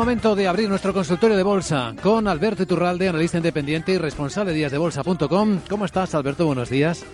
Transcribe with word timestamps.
momento 0.00 0.34
de 0.34 0.48
abrir 0.48 0.66
nuestro 0.66 0.94
consultorio 0.94 1.36
de 1.36 1.42
bolsa 1.42 1.94
con 2.02 2.26
Alberto 2.26 2.62
Iturralde, 2.62 3.10
analista 3.10 3.36
independiente 3.36 3.92
y 3.92 3.98
responsable 3.98 4.52
de 4.52 4.56
díasdebolsa.com. 4.56 5.60
¿Cómo 5.68 5.84
estás, 5.84 6.14
Alberto? 6.14 6.46
Buenos 6.46 6.70
días. 6.70 7.04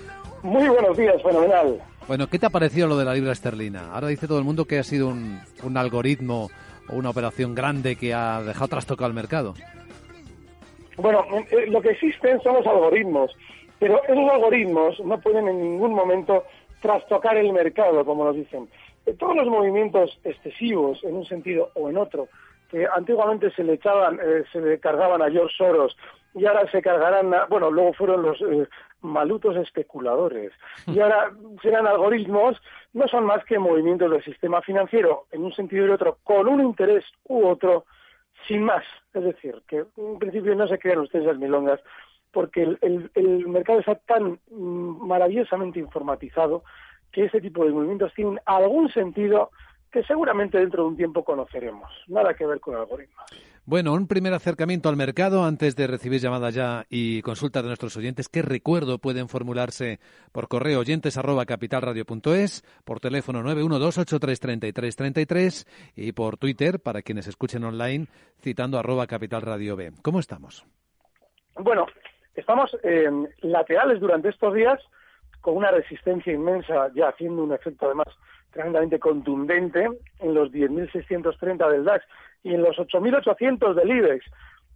Muy 0.45 0.69
buenos 0.69 0.97
días, 0.97 1.21
fenomenal. 1.21 1.83
Bueno, 2.07 2.29
¿qué 2.29 2.39
te 2.39 2.47
ha 2.47 2.51
parecido 2.51 2.87
lo 2.87 2.97
de 2.97 3.05
la 3.05 3.13
libra 3.13 3.33
esterlina? 3.33 3.93
Ahora 3.93 4.07
dice 4.07 4.29
todo 4.29 4.39
el 4.39 4.45
mundo 4.45 4.67
que 4.67 4.79
ha 4.79 4.85
sido 4.85 5.09
un, 5.09 5.41
un 5.65 5.77
algoritmo 5.77 6.49
o 6.89 6.95
una 6.95 7.11
operación 7.11 7.57
grande 7.57 7.97
que 7.97 8.15
ha 8.15 8.41
dejado 8.43 8.69
trastocado 8.69 9.09
el 9.09 9.15
mercado. 9.15 9.55
Bueno, 10.97 11.25
eh, 11.51 11.67
lo 11.67 11.81
que 11.81 11.91
existen 11.91 12.41
son 12.41 12.55
los 12.55 12.67
algoritmos, 12.69 13.33
pero 13.81 14.01
esos 14.05 14.31
algoritmos 14.33 15.01
no 15.01 15.19
pueden 15.19 15.49
en 15.49 15.61
ningún 15.61 15.93
momento 15.93 16.45
trastocar 16.81 17.37
el 17.37 17.53
mercado, 17.53 18.05
como 18.05 18.25
nos 18.27 18.37
dicen. 18.37 18.69
Eh, 19.07 19.15
Todos 19.19 19.35
los 19.35 19.49
movimientos 19.49 20.17
excesivos, 20.23 21.03
en 21.03 21.17
un 21.17 21.27
sentido 21.27 21.71
o 21.75 21.91
en 21.91 21.97
otro, 21.97 22.29
que 22.71 22.87
antiguamente 22.87 23.51
se 23.53 23.65
le 23.65 23.75
echaban, 23.75 24.19
eh, 24.23 24.45
se 24.53 24.61
le 24.61 24.79
cargaban 24.81 25.23
a 25.23 25.31
George 25.31 25.55
Soros 25.57 25.97
y 26.35 26.45
ahora 26.47 26.71
se 26.71 26.83
cargarán, 26.83 27.33
a- 27.35 27.47
bueno, 27.47 27.71
luego 27.71 27.93
fueron 27.95 28.23
los 28.23 28.41
eh, 28.43 28.67
malutos 29.03 29.57
especuladores 29.57 30.53
y 30.87 30.99
ahora 31.01 31.31
serán 31.63 31.87
algoritmos, 31.87 32.61
no 32.93 33.07
son 33.09 33.25
más 33.25 33.45
que 33.45 33.59
movimientos 33.59 34.11
del 34.11 34.25
sistema 34.25 34.61
financiero 34.63 35.27
en 35.33 35.45
un 35.45 35.53
sentido 35.53 35.87
y 35.87 35.91
otro, 35.91 36.19
con 36.25 36.49
un 36.49 36.61
interés 36.61 37.05
u 37.29 37.47
otro, 37.47 37.85
sin 38.49 38.63
más. 38.65 38.85
Es 39.15 39.25
decir, 39.25 39.63
que 39.69 39.85
en 39.97 40.19
principio 40.19 40.55
no 40.55 40.67
se 40.69 40.79
crean 40.79 40.99
ustedes 40.99 41.25
las 41.27 41.39
milongas, 41.39 41.81
porque 42.33 42.63
el, 42.65 42.79
el- 42.83 43.11
el 43.15 43.49
mercado 43.49 43.79
está 43.81 43.95
tan 43.95 44.39
mm, 44.51 45.07
maravillosamente 45.07 45.79
informatizado 45.79 46.65
que 47.13 47.25
ese 47.25 47.41
tipo 47.41 47.65
de 47.65 47.71
movimientos 47.71 48.13
tienen 48.15 48.39
algún 48.45 48.91
sentido 48.93 49.51
que 49.97 50.03
seguramente 50.03 50.59
dentro 50.59 50.83
de 50.83 50.89
un 50.91 50.97
tiempo 50.99 51.25
conoceremos. 51.25 51.91
Nada 52.09 52.35
que 52.35 52.45
ver 52.45 52.61
con 52.61 52.77
algoritmos. 52.77 53.25
Bueno, 53.65 53.95
un 53.95 54.07
primer 54.07 54.35
acercamiento 54.35 54.91
al 54.91 54.97
mercado 54.97 55.43
antes 55.43 55.75
de 55.75 55.87
recibir 55.87 56.21
llamadas 56.21 56.55
ya 56.55 56.85
y 56.91 57.23
consultas 57.23 57.63
de 57.63 57.69
nuestros 57.69 57.97
oyentes. 57.97 58.29
¿Qué 58.29 58.43
recuerdo 58.43 58.99
pueden 58.99 59.31
formularse 59.31 59.99
por 60.33 60.49
correo 60.49 60.81
oyentes 60.81 61.17
arroba 61.17 61.47
capitalradio.es, 61.47 62.63
por 62.85 63.01
teléfono 63.01 63.43
912833333 63.45 65.67
y 65.97 66.13
por 66.13 66.37
Twitter 66.37 66.79
para 66.79 67.01
quienes 67.01 67.27
escuchen 67.27 67.65
online 67.65 68.09
citando 68.43 68.79
arroba 68.79 69.07
capitalradio 69.07 69.77
B? 69.77 69.93
¿Cómo 70.03 70.21
estamos? 70.21 70.67
Bueno, 71.59 71.87
estamos 72.35 72.71
eh, 72.83 73.09
laterales 73.41 73.99
durante 73.99 74.29
estos 74.29 74.53
días 74.53 74.79
con 75.41 75.57
una 75.57 75.71
resistencia 75.71 76.35
inmensa, 76.35 76.91
ya 76.95 77.09
haciendo 77.09 77.45
un 77.45 77.55
efecto 77.55 77.87
además 77.87 78.09
tremendamente 78.57 78.99
contundente 78.99 79.87
en 80.19 80.35
los 80.35 80.51
10.630 80.51 81.71
del 81.71 81.85
DAX 81.85 82.05
y 82.43 82.55
en 82.55 82.63
los 82.63 82.77
8.800 82.77 83.75
del 83.75 83.91
IBEX. 83.91 84.25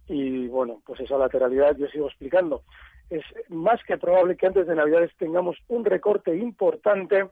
Y 0.07 0.47
bueno, 0.47 0.81
pues 0.85 0.99
esa 0.99 1.17
lateralidad 1.17 1.75
yo 1.77 1.87
sigo 1.87 2.07
explicando. 2.07 2.61
Es 3.09 3.23
más 3.49 3.83
que 3.83 3.97
probable 3.97 4.37
que 4.37 4.45
antes 4.45 4.67
de 4.67 4.75
Navidades 4.75 5.11
tengamos 5.17 5.57
un 5.67 5.83
recorte 5.83 6.35
importante 6.37 7.27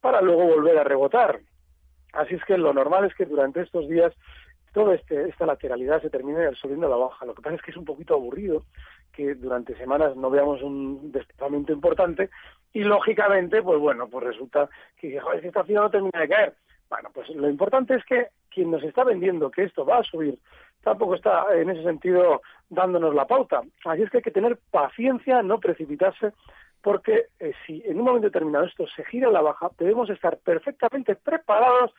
para 0.00 0.20
luego 0.20 0.44
volver 0.44 0.78
a 0.78 0.84
rebotar. 0.84 1.40
Así 2.12 2.34
es 2.34 2.44
que 2.44 2.58
lo 2.58 2.72
normal 2.74 3.06
es 3.06 3.14
que 3.14 3.24
durante 3.24 3.62
estos 3.62 3.88
días 3.88 4.12
toda 4.74 4.96
este, 4.96 5.28
esta 5.28 5.46
lateralidad 5.46 6.02
se 6.02 6.10
termine 6.10 6.52
subiendo 6.56 6.86
a 6.86 6.90
la 6.90 6.96
baja. 6.96 7.24
Lo 7.24 7.34
que 7.34 7.40
pasa 7.40 7.56
es 7.56 7.62
que 7.62 7.70
es 7.70 7.76
un 7.76 7.84
poquito 7.84 8.14
aburrido 8.14 8.64
que 9.12 9.34
durante 9.36 9.76
semanas 9.76 10.16
no 10.16 10.28
veamos 10.28 10.60
un 10.62 11.12
desplazamiento 11.12 11.72
importante 11.72 12.28
y 12.72 12.82
lógicamente, 12.82 13.62
pues 13.62 13.78
bueno, 13.78 14.08
pues 14.08 14.24
resulta 14.24 14.68
que 14.98 15.16
esta 15.42 15.60
acción 15.60 15.84
no 15.84 15.90
termina 15.90 16.20
de 16.20 16.28
caer. 16.28 16.54
Bueno, 16.90 17.08
pues 17.14 17.28
lo 17.30 17.48
importante 17.48 17.94
es 17.94 18.04
que 18.04 18.26
quien 18.50 18.72
nos 18.72 18.82
está 18.82 19.04
vendiendo 19.04 19.50
que 19.50 19.62
esto 19.62 19.86
va 19.86 19.98
a 19.98 20.02
subir 20.02 20.38
tampoco 20.82 21.14
está 21.14 21.46
en 21.54 21.70
ese 21.70 21.82
sentido 21.82 22.42
dándonos 22.68 23.14
la 23.14 23.26
pauta. 23.26 23.62
Así 23.84 24.02
es 24.02 24.10
que 24.10 24.18
hay 24.18 24.22
que 24.22 24.30
tener 24.30 24.58
paciencia, 24.70 25.42
no 25.42 25.58
precipitarse, 25.58 26.32
porque 26.82 27.28
eh, 27.38 27.52
si 27.66 27.82
en 27.86 27.98
un 27.98 28.04
momento 28.04 28.26
determinado 28.26 28.66
esto 28.66 28.84
se 28.94 29.04
gira 29.04 29.28
a 29.28 29.32
la 29.32 29.40
baja, 29.40 29.70
debemos 29.78 30.10
estar 30.10 30.36
perfectamente 30.38 31.14
preparados 31.14 31.92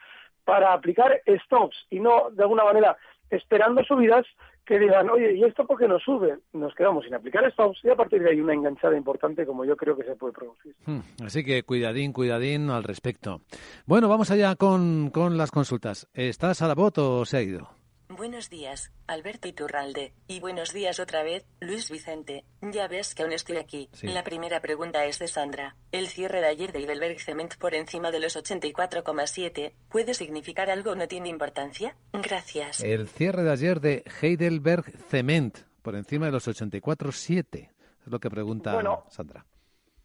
para 0.46 0.74
aplicar 0.74 1.22
stops 1.46 1.76
y 1.90 2.00
no 2.00 2.30
de 2.32 2.44
alguna 2.44 2.64
manera 2.64 2.98
esperando 3.30 3.84
subidas 3.84 4.26
que 4.66 4.80
digan, 4.80 5.10
oye, 5.12 5.34
¿y 5.36 5.44
esto 5.44 5.66
por 5.66 5.78
qué 5.78 5.88
no 5.88 6.00
sube? 6.00 6.40
Nos 6.54 6.74
quedamos 6.74 7.06
sin 7.06 7.14
aplicar 7.14 7.50
stops 7.52 7.80
y 7.84 7.90
a 7.90 7.96
partir 7.96 8.22
de 8.24 8.32
ahí 8.32 8.42
una 8.42 8.54
enganchada 8.54 8.98
importante 8.98 9.46
como 9.46 9.64
yo 9.64 9.76
creo 9.78 9.96
que 9.96 10.04
se 10.04 10.16
puede 10.16 10.34
producir. 10.34 10.74
Hmm, 10.86 11.02
Así 11.24 11.44
que 11.44 11.62
cuidadín, 11.64 12.14
cuidadín 12.14 12.70
al 12.72 12.84
respecto. 12.84 13.42
Bueno, 13.86 14.10
vamos 14.10 14.32
allá 14.32 14.56
con, 14.56 15.12
con 15.12 15.38
las 15.38 15.52
consultas. 15.52 16.08
¿Estás 16.14 16.62
a 16.64 16.68
la 16.68 16.74
bot 16.74 16.98
o 16.98 17.26
se 17.26 17.38
ha 17.38 17.42
ido? 17.42 17.70
Buenos 18.08 18.50
días, 18.52 18.92
Alberto 19.08 19.48
Iturralde. 19.48 20.14
Y 20.28 20.40
buenos 20.40 20.72
días 20.72 21.00
otra 21.00 21.24
vez, 21.24 21.44
Luis 21.60 21.90
Vicente. 21.90 22.46
Ya 22.62 22.88
ves 22.88 23.16
que 23.16 23.24
aún 23.24 23.32
estoy 23.32 23.58
aquí. 23.58 23.90
Sí. 23.94 24.08
La 24.08 24.24
primera 24.24 24.60
pregunta 24.62 25.06
es 25.06 25.18
de 25.18 25.28
Sandra. 25.28 25.76
El 25.92 26.08
cierre 26.08 26.40
de 26.40 26.48
ayer 26.48 26.72
de 26.72 26.80
Heidelberg 26.80 27.20
Cement 27.20 27.56
por 27.56 27.74
encima 27.74 28.12
de 28.12 28.20
los 28.20 28.36
84,7, 28.38 29.74
¿puede 29.90 30.14
significar 30.14 30.70
algo 30.70 30.92
o 30.92 30.96
no 30.96 31.08
tiene 31.08 31.30
importancia? 31.30 31.96
Gracias. 32.14 32.82
El 32.84 33.08
cierre 33.08 33.44
de 33.44 33.52
ayer 33.52 33.82
de 33.82 34.04
Heidelberg 34.22 34.86
Cement 35.10 35.58
por 35.82 35.96
encima 35.96 36.28
de 36.28 36.32
los 36.34 36.48
84,7. 36.48 37.70
Es 38.06 38.08
lo 38.12 38.20
que 38.20 38.30
pregunta 38.30 38.74
Bueno. 38.76 39.04
Sandra. 39.10 39.44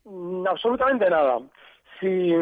Mm, 0.04 0.46
Absolutamente 0.46 1.08
nada. 1.10 1.38
Si, 2.00 2.32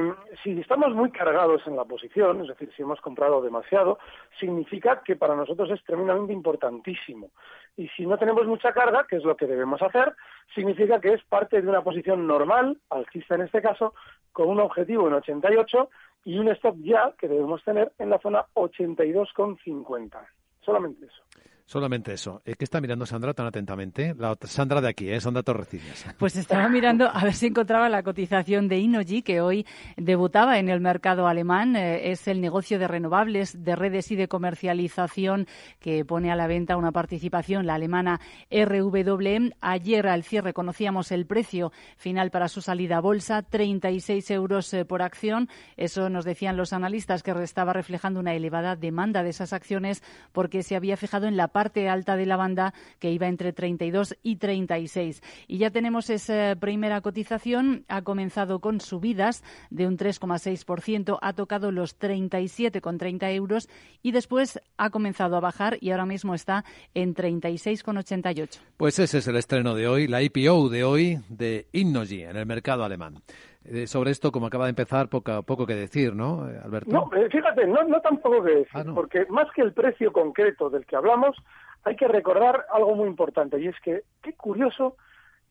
si 0.44 0.60
estamos 0.60 0.94
muy 0.94 1.10
cargados 1.10 1.62
en 1.66 1.74
la 1.74 1.84
posición, 1.84 2.42
es 2.42 2.48
decir, 2.48 2.70
si 2.76 2.82
hemos 2.82 3.00
comprado 3.00 3.42
demasiado, 3.42 3.98
significa 4.38 5.02
que 5.05 5.16
para 5.16 5.34
nosotros 5.34 5.69
es 5.70 5.82
tremendamente 5.84 6.32
importantísimo. 6.32 7.31
Y 7.76 7.88
si 7.88 8.06
no 8.06 8.19
tenemos 8.19 8.46
mucha 8.46 8.72
carga, 8.72 9.05
que 9.08 9.16
es 9.16 9.25
lo 9.25 9.37
que 9.37 9.46
debemos 9.46 9.82
hacer, 9.82 10.14
significa 10.55 11.00
que 11.00 11.14
es 11.14 11.25
parte 11.25 11.60
de 11.60 11.69
una 11.69 11.82
posición 11.82 12.26
normal, 12.26 12.78
alcista 12.90 13.34
en 13.34 13.43
este 13.43 13.60
caso, 13.60 13.94
con 14.32 14.49
un 14.49 14.60
objetivo 14.60 15.08
en 15.08 15.14
88 15.14 15.90
y 16.25 16.38
un 16.38 16.49
stop 16.50 16.76
ya 16.78 17.12
que 17.19 17.26
debemos 17.26 17.64
tener 17.64 17.93
en 17.99 18.11
la 18.11 18.19
zona 18.20 18.46
82,50. 18.54 20.26
Solamente 20.61 21.06
eso. 21.06 21.22
Solamente 21.69 22.15
eso. 22.15 22.41
¿Qué 22.47 22.65
está 22.65 22.81
mirando 22.81 23.05
Sandra 23.05 23.35
tan 23.35 23.47
atentamente? 23.47 24.15
Sandra 24.44 24.81
de 24.81 24.88
aquí, 24.88 25.11
¿eh? 25.11 25.20
Sandra 25.20 25.43
Torrecillas. 25.43 26.06
Pues 26.19 26.35
estaba 26.37 26.67
mirando 26.70 27.11
a 27.12 27.23
ver 27.23 27.35
si 27.35 27.47
encontraba 27.49 27.91
la 27.91 28.03
cotización 28.03 28.69
de 28.69 28.79
Inoji, 28.79 29.20
que 29.20 29.43
hoy 29.43 29.67
debutaba 29.99 30.59
en 30.59 30.70
el 30.70 30.81
mercado 30.81 31.26
alemán. 31.26 31.76
Eh, 31.76 32.11
es 32.11 32.26
el 32.26 32.41
negocio 32.41 32.79
de 32.79 32.88
renovables, 32.88 33.62
de 33.62 33.76
redes 33.76 34.11
y 34.11 34.17
de 34.17 34.29
comercialización 34.29 35.47
que 35.79 36.06
pone 36.06 36.32
a 36.32 36.37
la 36.37 36.47
venta 36.47 36.79
una 36.79 36.91
participación, 36.91 37.67
la 37.67 37.75
alemana 37.75 38.19
RWM. 38.50 39.50
Ayer 39.61 40.06
al 40.06 40.25
cierre 40.25 40.55
conocíamos 40.55 41.12
el 41.12 41.26
precio 41.26 41.71
final 41.99 42.31
para 42.31 42.49
su 42.49 42.62
salida 42.62 42.97
a 42.97 43.00
bolsa, 43.00 43.43
36 43.43 44.31
euros 44.31 44.73
eh, 44.73 44.87
por 44.87 45.03
acción. 45.03 45.50
Eso 45.76 46.09
nos 46.09 46.25
decían 46.25 46.56
los 46.56 46.73
analistas 46.73 47.23
que 47.23 47.32
estaba 47.43 47.75
reflejando 47.75 48.21
una 48.21 48.32
elevada 48.32 48.75
demanda 48.75 49.23
de 49.23 49.31
esas 49.31 49.53
acciones 49.53 50.03
porque 50.32 50.62
se 50.62 50.75
había 50.75 50.97
fijado 50.97 51.26
en 51.26 51.37
la 51.37 51.49
parte 51.58 51.88
alta 51.88 52.14
de 52.14 52.25
la 52.25 52.37
banda 52.37 52.72
que 53.00 53.10
iba 53.10 53.26
entre 53.26 53.52
32 53.52 54.16
y 54.22 54.37
36. 54.37 55.20
Y 55.49 55.58
ya 55.58 55.72
tenemos 55.72 56.08
esa 56.08 56.55
primera 56.55 57.00
cotización. 57.00 57.84
Ha 57.88 58.02
comenzado 58.02 58.60
con 58.60 58.81
subidas 58.81 59.43
de 59.69 59.88
un 59.88 59.99
3,6%, 59.99 61.19
ha 61.20 61.32
tocado 61.32 61.72
los 61.72 61.99
37,30 61.99 63.34
euros 63.34 63.69
y 64.05 64.12
después 64.12 64.60
ha 64.76 64.90
comenzado 64.90 65.37
a 65.37 65.40
bajar 65.40 65.78
y 65.81 65.90
ahora 65.90 66.06
mismo 66.06 66.32
está 66.32 66.64
en 66.94 67.16
36,88. 67.16 68.61
Pues 68.76 69.00
ese 69.00 69.19
es 69.19 69.26
el 69.26 69.34
estreno 69.34 69.75
de 69.75 69.88
hoy, 69.88 70.06
la 70.06 70.22
IPO 70.22 70.69
de 70.69 70.84
hoy 70.84 71.19
de 71.28 71.66
Innogy 71.72 72.22
en 72.22 72.37
el 72.37 72.46
mercado 72.46 72.84
alemán. 72.84 73.20
Eh, 73.64 73.87
sobre 73.87 74.10
esto, 74.10 74.32
como 74.32 74.46
acaba 74.46 74.64
de 74.64 74.70
empezar, 74.70 75.08
poco, 75.08 75.43
poco 75.43 75.66
que 75.66 75.75
decir, 75.75 76.14
¿no, 76.14 76.49
eh, 76.49 76.58
Alberto? 76.62 76.90
No, 76.90 77.10
eh, 77.16 77.28
fíjate, 77.31 77.66
no, 77.66 77.82
no 77.84 78.00
tampoco 78.00 78.43
que 78.43 78.50
decir, 78.50 78.70
ah, 78.75 78.93
porque 78.94 79.26
más 79.28 79.50
que 79.52 79.62
el 79.62 79.72
precio 79.72 80.12
concreto 80.12 80.70
del 80.70 80.87
que 80.87 80.96
hablamos, 80.96 81.37
hay 81.84 81.96
que 81.96 82.08
recordar 82.08 82.66
algo 82.72 82.94
muy 82.94 83.08
importante, 83.08 83.60
y 83.60 83.66
es 83.66 83.78
que 83.81 84.02
qué 84.22 84.32
curioso 84.34 84.96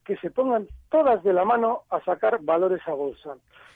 que 0.04 0.18
se 0.18 0.32
pongan 0.32 0.68
todas 0.90 1.22
de 1.24 1.34
la 1.34 1.44
mano 1.44 1.82
a 1.90 2.00
sacar 2.06 2.40
valores 2.42 2.82
a 2.88 2.94
bolsa. 2.94 3.36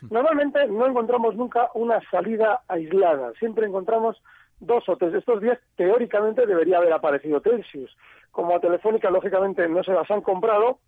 Normalmente 0.09 0.65
no 0.67 0.87
encontramos 0.87 1.35
nunca 1.35 1.69
una 1.73 1.99
salida 2.09 2.61
aislada, 2.69 3.33
siempre 3.37 3.67
encontramos 3.67 4.21
dos 4.61 4.87
o 4.87 4.95
tres. 4.95 5.13
Estos 5.13 5.41
días 5.41 5.59
teóricamente 5.75 6.45
debería 6.45 6.77
haber 6.77 6.93
aparecido 6.93 7.41
Telsius. 7.41 7.95
Como 8.31 8.55
a 8.55 8.61
Telefónica 8.61 9.09
lógicamente 9.09 9.67
no 9.67 9.83
se 9.83 9.91
las 9.91 10.09
han 10.09 10.21
comprado, 10.21 10.79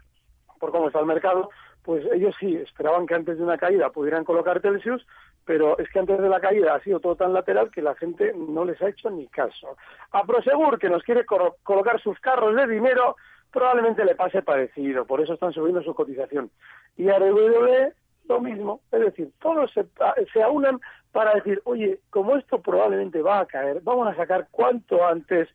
por 0.63 0.71
cómo 0.71 0.87
está 0.87 1.01
el 1.01 1.05
mercado, 1.05 1.49
pues 1.83 2.05
ellos 2.13 2.33
sí 2.39 2.55
esperaban 2.55 3.05
que 3.05 3.15
antes 3.15 3.37
de 3.37 3.43
una 3.43 3.57
caída 3.57 3.89
pudieran 3.89 4.23
colocar 4.23 4.61
Telsius, 4.61 5.05
pero 5.43 5.77
es 5.77 5.89
que 5.89 5.99
antes 5.99 6.21
de 6.21 6.29
la 6.29 6.39
caída 6.39 6.73
ha 6.73 6.79
sido 6.79 7.01
todo 7.01 7.17
tan 7.17 7.33
lateral 7.33 7.69
que 7.69 7.81
la 7.81 7.95
gente 7.95 8.33
no 8.33 8.63
les 8.63 8.81
ha 8.81 8.87
hecho 8.87 9.09
ni 9.09 9.27
caso. 9.27 9.75
A 10.11 10.23
Prosegur, 10.23 10.79
que 10.79 10.87
nos 10.87 11.03
quiere 11.03 11.25
colocar 11.25 11.99
sus 11.99 12.17
carros 12.21 12.55
de 12.55 12.65
dinero, 12.65 13.17
probablemente 13.51 14.05
le 14.05 14.15
pase 14.15 14.41
parecido, 14.41 15.05
por 15.05 15.19
eso 15.19 15.33
están 15.33 15.51
subiendo 15.51 15.83
su 15.83 15.93
cotización. 15.93 16.49
Y 16.95 17.09
a 17.09 17.19
RW 17.19 17.91
lo 18.29 18.39
mismo, 18.39 18.79
es 18.89 19.01
decir, 19.01 19.33
todos 19.41 19.69
se, 19.73 19.85
se 20.31 20.41
aunan 20.41 20.79
para 21.11 21.33
decir, 21.33 21.61
oye, 21.65 21.99
como 22.09 22.37
esto 22.37 22.61
probablemente 22.61 23.21
va 23.21 23.41
a 23.41 23.45
caer, 23.45 23.81
vamos 23.81 24.07
a 24.07 24.15
sacar 24.15 24.47
cuanto 24.49 25.05
antes 25.05 25.49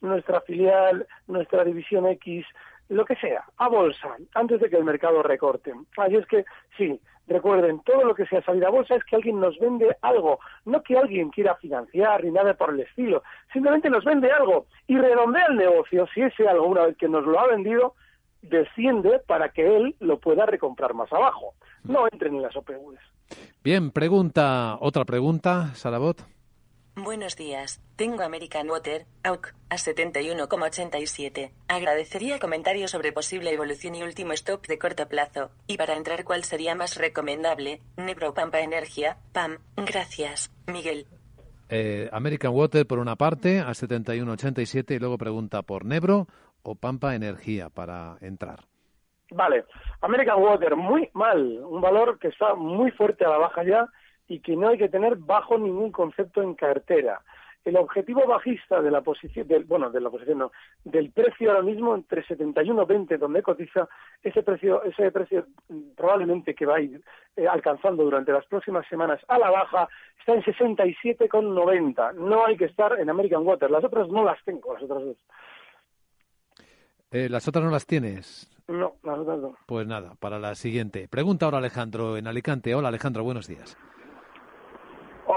nuestra 0.00 0.40
filial, 0.40 1.06
nuestra 1.26 1.64
división 1.64 2.06
X, 2.06 2.46
lo 2.88 3.04
que 3.04 3.16
sea, 3.16 3.44
a 3.56 3.68
bolsa, 3.68 4.16
antes 4.34 4.60
de 4.60 4.70
que 4.70 4.76
el 4.76 4.84
mercado 4.84 5.22
recorte. 5.22 5.72
Así 5.96 6.16
es 6.16 6.26
que, 6.26 6.44
sí, 6.76 7.00
recuerden, 7.26 7.80
todo 7.80 8.04
lo 8.04 8.14
que 8.14 8.26
sea 8.26 8.42
salir 8.42 8.64
a 8.64 8.70
bolsa 8.70 8.96
es 8.96 9.04
que 9.04 9.16
alguien 9.16 9.40
nos 9.40 9.58
vende 9.58 9.96
algo, 10.02 10.38
no 10.64 10.82
que 10.82 10.96
alguien 10.96 11.30
quiera 11.30 11.54
financiar 11.56 12.24
ni 12.24 12.30
nada 12.30 12.54
por 12.54 12.70
el 12.70 12.80
estilo, 12.80 13.22
simplemente 13.52 13.88
nos 13.90 14.04
vende 14.04 14.30
algo 14.30 14.66
y 14.86 14.98
redondea 14.98 15.46
el 15.48 15.56
negocio, 15.56 16.06
si 16.14 16.22
ese 16.22 16.48
algo 16.48 16.66
una 16.66 16.86
vez 16.86 16.96
que 16.96 17.08
nos 17.08 17.24
lo 17.24 17.38
ha 17.38 17.46
vendido, 17.46 17.94
desciende 18.42 19.20
para 19.26 19.50
que 19.50 19.76
él 19.76 19.96
lo 20.00 20.18
pueda 20.18 20.44
recomprar 20.46 20.94
más 20.94 21.12
abajo. 21.12 21.54
No 21.84 22.06
entren 22.10 22.34
en 22.34 22.42
las 22.42 22.56
OPVs. 22.56 23.00
Bien, 23.62 23.90
pregunta, 23.90 24.76
otra 24.80 25.04
pregunta, 25.04 25.74
Salabot. 25.74 26.33
Buenos 26.96 27.36
días. 27.36 27.82
Tengo 27.96 28.22
American 28.22 28.70
Water, 28.70 29.06
AUK, 29.24 29.48
a 29.68 29.74
71,87. 29.74 31.50
Agradecería 31.66 32.38
comentarios 32.38 32.92
sobre 32.92 33.10
posible 33.10 33.52
evolución 33.52 33.96
y 33.96 34.04
último 34.04 34.32
stop 34.32 34.64
de 34.68 34.78
corto 34.78 35.08
plazo. 35.08 35.50
Y 35.66 35.76
para 35.76 35.96
entrar, 35.96 36.22
¿cuál 36.22 36.44
sería 36.44 36.76
más 36.76 36.96
recomendable? 36.96 37.80
Nebro 37.96 38.32
Pampa 38.32 38.60
Energía, 38.60 39.16
PAM. 39.32 39.58
Gracias. 39.76 40.52
Miguel. 40.68 41.06
Eh, 41.68 42.08
American 42.12 42.54
Water 42.54 42.86
por 42.86 43.00
una 43.00 43.16
parte, 43.16 43.58
a 43.58 43.70
71,87 43.70 44.94
y 44.94 44.98
luego 45.00 45.18
pregunta 45.18 45.62
por 45.62 45.84
Nebro 45.84 46.28
o 46.62 46.76
Pampa 46.76 47.16
Energía 47.16 47.70
para 47.70 48.18
entrar. 48.20 48.60
Vale. 49.32 49.64
American 50.00 50.40
Water, 50.40 50.76
muy 50.76 51.10
mal. 51.12 51.58
Un 51.64 51.80
valor 51.80 52.20
que 52.20 52.28
está 52.28 52.54
muy 52.54 52.92
fuerte 52.92 53.24
a 53.24 53.30
la 53.30 53.38
baja 53.38 53.64
ya 53.64 53.88
y 54.28 54.40
que 54.40 54.56
no 54.56 54.68
hay 54.68 54.78
que 54.78 54.88
tener 54.88 55.16
bajo 55.16 55.58
ningún 55.58 55.92
concepto 55.92 56.42
en 56.42 56.54
cartera. 56.54 57.22
El 57.64 57.76
objetivo 57.76 58.26
bajista 58.26 58.82
de 58.82 58.90
la 58.90 59.00
posición, 59.00 59.48
del, 59.48 59.64
bueno, 59.64 59.88
de 59.88 60.00
la 60.00 60.10
posición 60.10 60.38
no, 60.38 60.52
del 60.84 61.10
precio 61.12 61.50
ahora 61.50 61.62
mismo 61.62 61.94
entre 61.94 62.22
71.20 62.22 63.16
donde 63.16 63.42
cotiza, 63.42 63.88
ese 64.22 64.42
precio, 64.42 64.82
ese 64.82 65.10
precio 65.10 65.46
probablemente 65.96 66.54
que 66.54 66.66
va 66.66 66.76
a 66.76 66.80
ir 66.82 67.02
eh, 67.36 67.48
alcanzando 67.48 68.04
durante 68.04 68.32
las 68.32 68.44
próximas 68.46 68.86
semanas 68.88 69.18
a 69.28 69.38
la 69.38 69.50
baja 69.50 69.88
está 70.18 70.34
en 70.34 70.42
67,90. 70.42 72.14
No 72.16 72.44
hay 72.44 72.58
que 72.58 72.66
estar 72.66 73.00
en 73.00 73.08
American 73.08 73.46
Water. 73.46 73.70
Las 73.70 73.84
otras 73.84 74.08
no 74.08 74.24
las 74.24 74.42
tengo, 74.44 74.74
las 74.74 74.82
otras 74.82 75.02
dos. 75.02 75.16
Eh, 77.12 77.28
¿Las 77.30 77.48
otras 77.48 77.64
no 77.64 77.70
las 77.70 77.86
tienes? 77.86 78.50
No, 78.68 78.96
las 79.02 79.18
otras 79.18 79.38
no. 79.38 79.56
Pues 79.66 79.86
nada, 79.86 80.16
para 80.20 80.38
la 80.38 80.54
siguiente. 80.54 81.08
Pregunta 81.08 81.46
ahora 81.46 81.58
Alejandro 81.58 82.18
en 82.18 82.26
Alicante. 82.26 82.74
Hola 82.74 82.88
Alejandro, 82.88 83.24
buenos 83.24 83.46
días. 83.46 83.78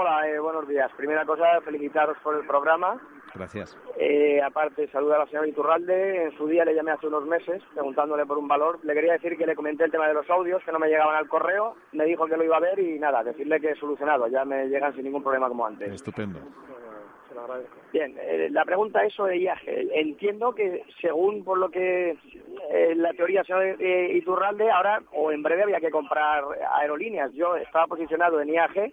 Hola, 0.00 0.28
eh, 0.28 0.38
buenos 0.38 0.68
días. 0.68 0.92
Primera 0.96 1.24
cosa, 1.24 1.60
felicitaros 1.64 2.16
por 2.22 2.36
el 2.36 2.46
programa. 2.46 3.00
Gracias. 3.34 3.76
Eh, 3.98 4.40
aparte, 4.40 4.86
saludar 4.92 5.16
a 5.16 5.24
la 5.24 5.26
señora 5.26 5.48
Iturralde. 5.48 6.26
En 6.26 6.38
su 6.38 6.46
día 6.46 6.64
le 6.64 6.72
llamé 6.72 6.92
hace 6.92 7.08
unos 7.08 7.24
meses 7.24 7.60
preguntándole 7.74 8.24
por 8.24 8.38
un 8.38 8.46
valor. 8.46 8.78
Le 8.84 8.94
quería 8.94 9.14
decir 9.14 9.36
que 9.36 9.44
le 9.44 9.56
comenté 9.56 9.82
el 9.82 9.90
tema 9.90 10.06
de 10.06 10.14
los 10.14 10.30
audios, 10.30 10.62
que 10.62 10.70
no 10.70 10.78
me 10.78 10.86
llegaban 10.86 11.16
al 11.16 11.26
correo. 11.26 11.74
Me 11.90 12.04
dijo 12.04 12.26
que 12.26 12.36
lo 12.36 12.44
iba 12.44 12.58
a 12.58 12.60
ver 12.60 12.78
y 12.78 12.96
nada, 13.00 13.24
decirle 13.24 13.60
que 13.60 13.70
he 13.70 13.74
solucionado. 13.74 14.28
Ya 14.28 14.44
me 14.44 14.68
llegan 14.68 14.94
sin 14.94 15.02
ningún 15.02 15.24
problema 15.24 15.48
como 15.48 15.66
antes. 15.66 15.92
Estupendo. 15.92 16.38
Bien, 17.92 18.16
eh, 18.20 18.48
la 18.52 18.64
pregunta 18.64 19.04
es 19.04 19.12
sobre 19.14 19.38
IAG. 19.38 19.62
Entiendo 19.66 20.54
que 20.54 20.84
según 21.00 21.42
por 21.42 21.58
lo 21.58 21.70
que 21.70 22.16
eh, 22.70 22.94
la 22.94 23.12
teoría 23.14 23.42
de 23.42 24.12
Iturralde, 24.14 24.70
ahora 24.70 25.02
o 25.12 25.32
en 25.32 25.42
breve 25.42 25.64
había 25.64 25.80
que 25.80 25.90
comprar 25.90 26.44
aerolíneas. 26.76 27.32
Yo 27.32 27.56
estaba 27.56 27.88
posicionado 27.88 28.40
en 28.40 28.50
IAG 28.50 28.92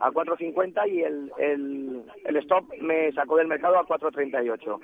a 0.00 0.10
4.50 0.10 0.88
y 0.90 1.02
el, 1.02 1.32
el, 1.38 2.02
el 2.24 2.36
stop 2.38 2.64
me 2.80 3.12
sacó 3.12 3.36
del 3.36 3.48
mercado 3.48 3.78
a 3.78 3.86
4.38. 3.86 4.80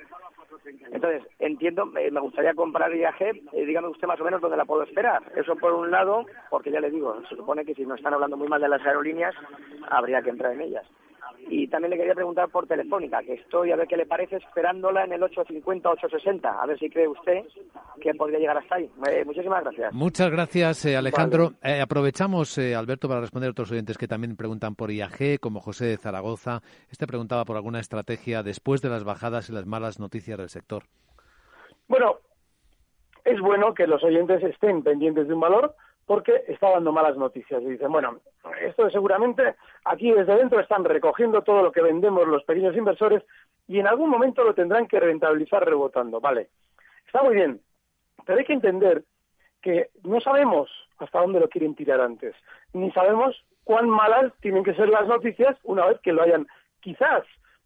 Entonces, 0.91 1.23
entiendo, 1.39 1.85
me 1.85 2.19
gustaría 2.19 2.53
comprar 2.53 2.91
viaje, 2.91 3.41
eh, 3.53 3.65
dígame 3.65 3.87
usted 3.89 4.07
más 4.07 4.19
o 4.19 4.23
menos 4.23 4.41
dónde 4.41 4.57
la 4.57 4.65
puedo 4.65 4.83
esperar. 4.83 5.21
Eso 5.35 5.55
por 5.55 5.73
un 5.73 5.91
lado, 5.91 6.25
porque 6.49 6.71
ya 6.71 6.79
le 6.79 6.89
digo, 6.89 7.21
se 7.29 7.35
supone 7.35 7.65
que 7.65 7.75
si 7.75 7.85
no 7.85 7.95
están 7.95 8.13
hablando 8.13 8.37
muy 8.37 8.47
mal 8.47 8.61
de 8.61 8.69
las 8.69 8.85
aerolíneas, 8.85 9.35
habría 9.89 10.21
que 10.21 10.29
entrar 10.29 10.53
en 10.53 10.61
ellas. 10.61 10.85
Y 11.47 11.67
también 11.67 11.91
le 11.91 11.97
quería 11.97 12.15
preguntar 12.15 12.49
por 12.49 12.65
Telefónica, 12.65 13.21
que 13.21 13.33
estoy 13.33 13.71
a 13.71 13.75
ver 13.75 13.87
qué 13.87 13.97
le 13.97 14.05
parece 14.05 14.37
esperándola 14.37 15.03
en 15.03 15.13
el 15.13 15.21
850-860, 15.21 16.43
a 16.43 16.65
ver 16.65 16.79
si 16.79 16.89
cree 16.89 17.07
usted 17.07 17.43
que 18.01 18.13
podría 18.15 18.39
llegar 18.39 18.57
hasta 18.57 18.75
ahí. 18.75 18.89
Eh, 19.11 19.23
muchísimas 19.25 19.63
gracias. 19.63 19.93
Muchas 19.93 20.31
gracias, 20.31 20.85
eh, 20.85 20.97
Alejandro. 20.97 21.53
Eh, 21.63 21.81
aprovechamos, 21.81 22.57
Alberto, 22.57 23.07
para 23.07 23.21
responder 23.21 23.49
a 23.49 23.51
otros 23.51 23.71
oyentes 23.71 23.97
que 23.97 24.07
también 24.07 24.35
preguntan 24.35 24.75
por 24.75 24.91
IAG, 24.91 25.39
como 25.39 25.59
José 25.59 25.85
de 25.85 25.97
Zaragoza. 25.97 26.61
Este 26.89 27.05
preguntaba 27.05 27.45
por 27.45 27.57
alguna 27.57 27.79
estrategia 27.79 28.41
después 28.41 28.81
de 28.81 28.89
las 28.89 29.03
bajadas 29.03 29.49
y 29.49 29.53
las 29.53 29.67
malas 29.67 29.99
noticias 29.99 30.39
del 30.39 30.49
sector. 30.49 30.83
Bueno, 31.87 32.17
es 33.23 33.39
bueno 33.39 33.73
que 33.73 33.87
los 33.87 34.03
oyentes 34.03 34.41
estén 34.43 34.83
pendientes 34.83 35.27
de 35.27 35.33
un 35.33 35.39
valor, 35.39 35.75
porque 36.05 36.43
está 36.47 36.69
dando 36.69 36.91
malas 36.91 37.17
noticias. 37.17 37.61
Y 37.63 37.71
dicen, 37.71 37.91
bueno, 37.91 38.19
esto 38.61 38.89
seguramente 38.89 39.55
aquí 39.83 40.11
desde 40.11 40.35
dentro 40.35 40.59
están 40.59 40.83
recogiendo 40.83 41.41
todo 41.41 41.63
lo 41.63 41.71
que 41.71 41.81
vendemos 41.81 42.27
los 42.27 42.43
pequeños 42.43 42.75
inversores 42.75 43.23
y 43.67 43.79
en 43.79 43.87
algún 43.87 44.09
momento 44.09 44.43
lo 44.43 44.53
tendrán 44.53 44.87
que 44.87 44.99
rentabilizar 44.99 45.65
rebotando. 45.65 46.19
Vale, 46.19 46.49
está 47.07 47.23
muy 47.23 47.35
bien, 47.35 47.59
pero 48.25 48.39
hay 48.39 48.45
que 48.45 48.53
entender 48.53 49.03
que 49.61 49.89
no 50.03 50.21
sabemos 50.21 50.69
hasta 50.99 51.19
dónde 51.19 51.39
lo 51.39 51.49
quieren 51.49 51.75
tirar 51.75 51.99
antes, 51.99 52.35
ni 52.73 52.91
sabemos 52.91 53.43
cuán 53.63 53.89
malas 53.89 54.31
tienen 54.41 54.63
que 54.63 54.75
ser 54.75 54.89
las 54.89 55.07
noticias 55.07 55.57
una 55.63 55.87
vez 55.87 55.99
que 56.01 56.13
lo 56.13 56.21
hayan 56.21 56.47
quizás 56.81 57.23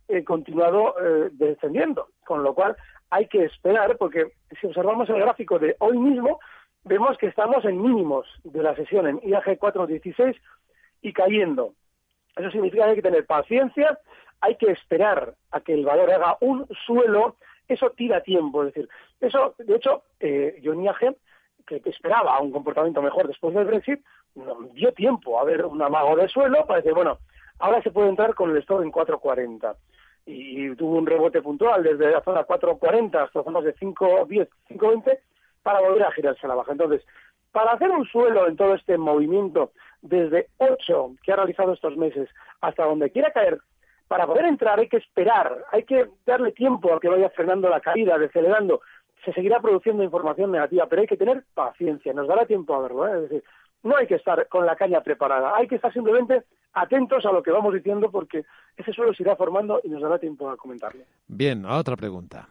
eh, 0.07 0.23
continuado 0.23 0.95
eh, 0.99 1.29
descendiendo. 1.33 2.07
Con 2.25 2.43
lo 2.43 2.53
cual 2.53 2.75
hay 3.09 3.27
que 3.27 3.43
esperar, 3.43 3.97
porque 3.97 4.31
si 4.59 4.67
observamos 4.67 5.09
el 5.09 5.19
gráfico 5.19 5.59
de 5.59 5.75
hoy 5.79 5.97
mismo, 5.97 6.39
vemos 6.83 7.17
que 7.17 7.27
estamos 7.27 7.63
en 7.65 7.81
mínimos 7.81 8.27
de 8.43 8.63
la 8.63 8.75
sesión 8.75 9.07
en 9.07 9.19
IAG 9.23 9.57
416 9.57 10.35
y 11.01 11.13
cayendo. 11.13 11.73
Eso 12.35 12.51
significa 12.51 12.83
que 12.83 12.89
hay 12.89 12.95
que 12.95 13.01
tener 13.01 13.25
paciencia, 13.25 13.99
hay 14.41 14.55
que 14.55 14.71
esperar 14.71 15.33
a 15.51 15.61
que 15.61 15.73
el 15.73 15.85
valor 15.85 16.11
haga 16.11 16.37
un 16.41 16.67
suelo 16.85 17.35
eso 17.69 17.91
tira 17.91 18.21
tiempo. 18.21 18.63
Es 18.63 18.73
decir, 18.73 18.89
eso, 19.21 19.55
de 19.59 19.75
hecho, 19.75 20.03
eh, 20.19 20.59
Johnny 20.63 20.87
Agen, 20.87 21.15
que 21.65 21.81
esperaba 21.85 22.39
un 22.41 22.51
comportamiento 22.51 23.01
mejor 23.01 23.27
después 23.27 23.53
del 23.53 23.65
Brexit, 23.65 24.03
dio 24.73 24.91
tiempo 24.93 25.39
a 25.39 25.43
ver 25.43 25.65
un 25.65 25.81
amago 25.81 26.15
de 26.15 26.27
suelo 26.27 26.65
para 26.65 26.77
decir, 26.77 26.93
bueno, 26.93 27.19
ahora 27.59 27.81
se 27.83 27.91
puede 27.91 28.09
entrar 28.09 28.33
con 28.33 28.49
el 28.49 28.57
stop 28.57 28.81
en 28.81 28.91
4.40 28.91 29.75
y 30.25 30.75
tuvo 30.75 30.97
un 30.97 31.05
rebote 31.05 31.41
puntual 31.41 31.83
desde 31.83 32.11
la 32.11 32.21
zona 32.21 32.45
4.40 32.45 33.23
hasta 33.23 33.43
zonas 33.43 33.63
de 33.63 33.75
5.10, 33.75 34.49
5.20 34.69 35.19
para 35.69 35.81
volver 35.81 36.01
a 36.01 36.11
girarse 36.11 36.47
a 36.47 36.49
la 36.49 36.55
baja. 36.55 36.71
Entonces, 36.71 37.05
para 37.51 37.73
hacer 37.73 37.91
un 37.91 38.03
suelo 38.07 38.47
en 38.47 38.55
todo 38.55 38.73
este 38.73 38.97
movimiento 38.97 39.71
desde 40.01 40.47
8 40.57 41.11
que 41.21 41.31
ha 41.31 41.35
realizado 41.35 41.73
estos 41.73 41.95
meses 41.95 42.27
hasta 42.59 42.85
donde 42.85 43.11
quiera 43.11 43.31
caer, 43.31 43.59
para 44.07 44.25
poder 44.25 44.45
entrar 44.45 44.79
hay 44.79 44.89
que 44.89 44.97
esperar, 44.97 45.63
hay 45.71 45.83
que 45.83 46.07
darle 46.25 46.53
tiempo 46.53 46.91
a 46.91 46.99
que 46.99 47.07
vaya 47.07 47.29
frenando 47.29 47.69
la 47.69 47.81
caída, 47.81 48.17
decelerando. 48.17 48.81
Se 49.23 49.31
seguirá 49.31 49.59
produciendo 49.59 50.01
información 50.01 50.51
negativa, 50.51 50.87
pero 50.87 51.03
hay 51.03 51.07
que 51.07 51.17
tener 51.17 51.43
paciencia, 51.53 52.13
nos 52.13 52.27
dará 52.27 52.47
tiempo 52.47 52.73
a 52.73 52.81
verlo. 52.81 53.07
¿eh? 53.07 53.11
Es 53.17 53.21
decir, 53.29 53.43
no 53.83 53.95
hay 53.95 54.07
que 54.07 54.15
estar 54.15 54.47
con 54.47 54.65
la 54.65 54.75
caña 54.75 55.01
preparada, 55.01 55.55
hay 55.55 55.67
que 55.67 55.75
estar 55.75 55.93
simplemente 55.93 56.45
atentos 56.73 57.23
a 57.27 57.31
lo 57.31 57.43
que 57.43 57.51
vamos 57.51 57.75
diciendo 57.75 58.09
porque 58.09 58.43
ese 58.75 58.91
suelo 58.91 59.13
se 59.13 59.21
irá 59.21 59.35
formando 59.35 59.81
y 59.83 59.89
nos 59.89 60.01
dará 60.01 60.17
tiempo 60.17 60.49
a 60.49 60.57
comentarlo. 60.57 61.03
Bien, 61.27 61.63
otra 61.63 61.95
pregunta. 61.95 62.47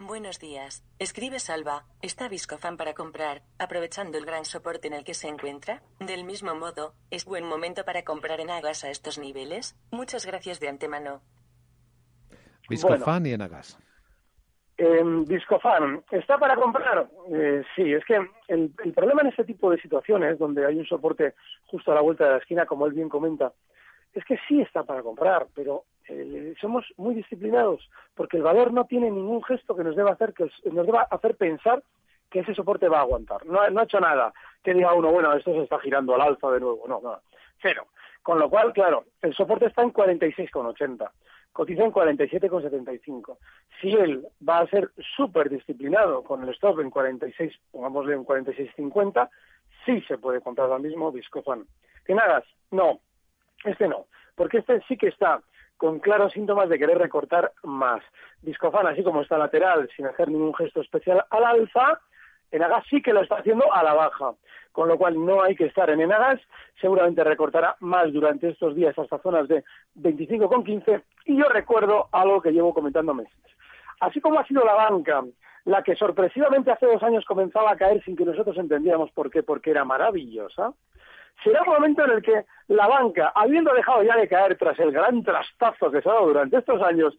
Buenos 0.00 0.38
días. 0.38 0.84
Escribe 1.00 1.40
Salva. 1.40 1.82
¿Está 2.02 2.28
Viscofan 2.28 2.76
para 2.76 2.94
comprar, 2.94 3.42
aprovechando 3.58 4.16
el 4.16 4.24
gran 4.24 4.44
soporte 4.44 4.86
en 4.86 4.94
el 4.94 5.02
que 5.02 5.12
se 5.12 5.26
encuentra? 5.26 5.82
Del 5.98 6.22
mismo 6.22 6.54
modo, 6.54 6.94
¿es 7.10 7.24
buen 7.24 7.44
momento 7.44 7.84
para 7.84 8.04
comprar 8.04 8.38
en 8.38 8.48
Agas 8.48 8.84
a 8.84 8.90
estos 8.90 9.18
niveles? 9.18 9.76
Muchas 9.90 10.24
gracias 10.24 10.60
de 10.60 10.68
antemano. 10.68 11.20
Viscofan 12.68 13.26
y 13.26 13.32
en 13.32 13.42
Agas. 13.42 13.76
Eh, 14.76 15.02
Viscofan, 15.26 16.04
¿está 16.12 16.38
para 16.38 16.54
comprar? 16.54 17.10
Eh, 17.34 17.64
sí, 17.74 17.92
es 17.92 18.04
que 18.04 18.14
el, 18.46 18.72
el, 18.84 18.92
problema 18.92 19.22
en 19.22 19.28
este 19.28 19.42
tipo 19.42 19.68
de 19.68 19.82
situaciones, 19.82 20.38
donde 20.38 20.64
hay 20.64 20.78
un 20.78 20.86
soporte 20.86 21.34
justo 21.66 21.90
a 21.90 21.96
la 21.96 22.02
vuelta 22.02 22.24
de 22.24 22.30
la 22.30 22.38
esquina, 22.38 22.66
como 22.66 22.86
él 22.86 22.92
bien 22.92 23.08
comenta, 23.08 23.52
es 24.14 24.24
que 24.24 24.38
sí 24.46 24.60
está 24.60 24.84
para 24.84 25.02
comprar, 25.02 25.48
pero 25.56 25.84
eh, 26.08 26.54
somos 26.60 26.84
muy 26.96 27.14
disciplinados, 27.14 27.88
porque 28.14 28.36
el 28.36 28.42
valor 28.42 28.72
no 28.72 28.84
tiene 28.84 29.10
ningún 29.10 29.42
gesto 29.42 29.76
que 29.76 29.84
nos 29.84 29.96
deba 29.96 30.12
hacer, 30.12 30.34
que 30.34 30.50
nos 30.70 30.86
deba 30.86 31.02
hacer 31.02 31.36
pensar 31.36 31.82
que 32.30 32.40
ese 32.40 32.54
soporte 32.54 32.88
va 32.88 32.98
a 32.98 33.02
aguantar. 33.02 33.46
No, 33.46 33.68
no 33.70 33.80
ha 33.80 33.84
hecho 33.84 34.00
nada 34.00 34.32
que 34.62 34.74
diga 34.74 34.92
uno, 34.92 35.10
bueno, 35.10 35.32
esto 35.34 35.52
se 35.52 35.62
está 35.62 35.78
girando 35.78 36.14
al 36.14 36.20
alza 36.20 36.50
de 36.50 36.60
nuevo. 36.60 36.84
No, 36.86 37.00
no, 37.00 37.20
cero. 37.62 37.86
Con 38.22 38.38
lo 38.38 38.50
cual, 38.50 38.72
claro, 38.72 39.04
el 39.22 39.34
soporte 39.34 39.66
está 39.66 39.82
en 39.82 39.92
46,80 39.92 41.10
cotiza 41.58 41.82
en 41.82 41.92
47,75. 41.92 43.36
Si 43.80 43.90
él 43.90 44.24
va 44.48 44.60
a 44.60 44.68
ser 44.68 44.92
súper 45.16 45.50
disciplinado 45.50 46.22
con 46.22 46.44
el 46.44 46.50
stop 46.50 46.78
en 46.78 46.88
46, 46.88 47.52
pongámosle 47.72 48.14
en 48.14 48.24
46,50, 48.24 49.28
sí 49.84 50.00
se 50.02 50.18
puede 50.18 50.40
comprar 50.40 50.68
ahora 50.68 50.78
mismo 50.78 51.10
Viscofan. 51.10 51.66
¿Que 52.04 52.14
nada, 52.14 52.44
No, 52.70 53.00
este 53.64 53.88
no, 53.88 54.06
porque 54.36 54.58
este 54.58 54.80
sí 54.86 54.96
que 54.96 55.08
está 55.08 55.42
con 55.78 56.00
claros 56.00 56.32
síntomas 56.32 56.68
de 56.68 56.78
querer 56.78 56.98
recortar 56.98 57.52
más. 57.62 58.02
Viscofan, 58.42 58.86
así 58.88 59.02
como 59.02 59.22
está 59.22 59.38
lateral, 59.38 59.88
sin 59.96 60.06
hacer 60.06 60.28
ningún 60.28 60.54
gesto 60.54 60.82
especial 60.82 61.24
al 61.30 61.44
alza, 61.44 62.00
Enagas 62.50 62.84
sí 62.88 63.02
que 63.02 63.12
lo 63.12 63.22
está 63.22 63.36
haciendo 63.36 63.72
a 63.72 63.82
la 63.82 63.94
baja, 63.94 64.32
con 64.72 64.88
lo 64.88 64.96
cual 64.96 65.24
no 65.24 65.42
hay 65.42 65.54
que 65.54 65.66
estar 65.66 65.88
en 65.90 66.00
Enagas, 66.00 66.40
seguramente 66.80 67.22
recortará 67.22 67.76
más 67.80 68.12
durante 68.12 68.48
estos 68.48 68.74
días 68.74 68.98
hasta 68.98 69.18
zonas 69.18 69.48
de 69.48 69.64
25,15 69.96 71.02
y 71.26 71.36
yo 71.36 71.44
recuerdo 71.48 72.08
algo 72.12 72.40
que 72.40 72.52
llevo 72.52 72.74
comentando 72.74 73.14
meses. 73.14 73.34
Así 74.00 74.20
como 74.20 74.40
ha 74.40 74.46
sido 74.46 74.64
la 74.64 74.74
banca 74.74 75.24
la 75.64 75.82
que 75.82 75.96
sorpresivamente 75.96 76.70
hace 76.70 76.86
dos 76.86 77.02
años 77.02 77.26
comenzaba 77.26 77.72
a 77.72 77.76
caer 77.76 78.02
sin 78.02 78.16
que 78.16 78.24
nosotros 78.24 78.56
entendiéramos 78.56 79.10
por 79.12 79.30
qué, 79.30 79.42
porque 79.42 79.70
era 79.70 79.84
maravillosa, 79.84 80.72
será 81.42 81.62
un 81.62 81.74
momento 81.74 82.04
en 82.04 82.10
el 82.12 82.22
que 82.22 82.44
la 82.68 82.86
banca, 82.86 83.32
habiendo 83.34 83.72
dejado 83.74 84.02
ya 84.02 84.16
de 84.16 84.28
caer 84.28 84.56
tras 84.56 84.78
el 84.78 84.92
gran 84.92 85.22
trastazo 85.22 85.90
que 85.90 86.02
se 86.02 86.08
ha 86.08 86.12
dado 86.12 86.26
durante 86.26 86.58
estos 86.58 86.82
años, 86.82 87.14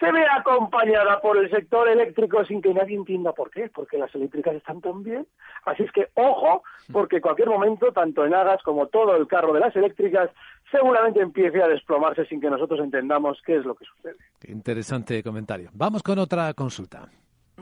se 0.00 0.10
ve 0.10 0.24
acompañada 0.36 1.20
por 1.20 1.36
el 1.36 1.48
sector 1.48 1.88
eléctrico 1.88 2.44
sin 2.44 2.60
que 2.60 2.74
nadie 2.74 2.96
entienda 2.96 3.32
por 3.32 3.50
qué, 3.50 3.70
porque 3.72 3.98
las 3.98 4.12
eléctricas 4.14 4.54
están 4.54 4.80
tan 4.80 5.02
bien. 5.04 5.26
Así 5.64 5.84
es 5.84 5.92
que, 5.92 6.08
ojo, 6.14 6.64
porque 6.92 7.20
cualquier 7.20 7.48
momento, 7.48 7.92
tanto 7.92 8.24
en 8.26 8.34
Agas 8.34 8.62
como 8.64 8.88
todo 8.88 9.14
el 9.14 9.28
carro 9.28 9.52
de 9.52 9.60
las 9.60 9.76
eléctricas, 9.76 10.30
seguramente 10.70 11.20
empiece 11.20 11.62
a 11.62 11.68
desplomarse 11.68 12.26
sin 12.26 12.40
que 12.40 12.50
nosotros 12.50 12.80
entendamos 12.80 13.40
qué 13.46 13.56
es 13.56 13.64
lo 13.64 13.76
que 13.76 13.84
sucede. 13.84 14.16
Interesante 14.48 15.22
comentario. 15.22 15.70
Vamos 15.72 16.02
con 16.02 16.18
otra 16.18 16.52
consulta. 16.54 17.08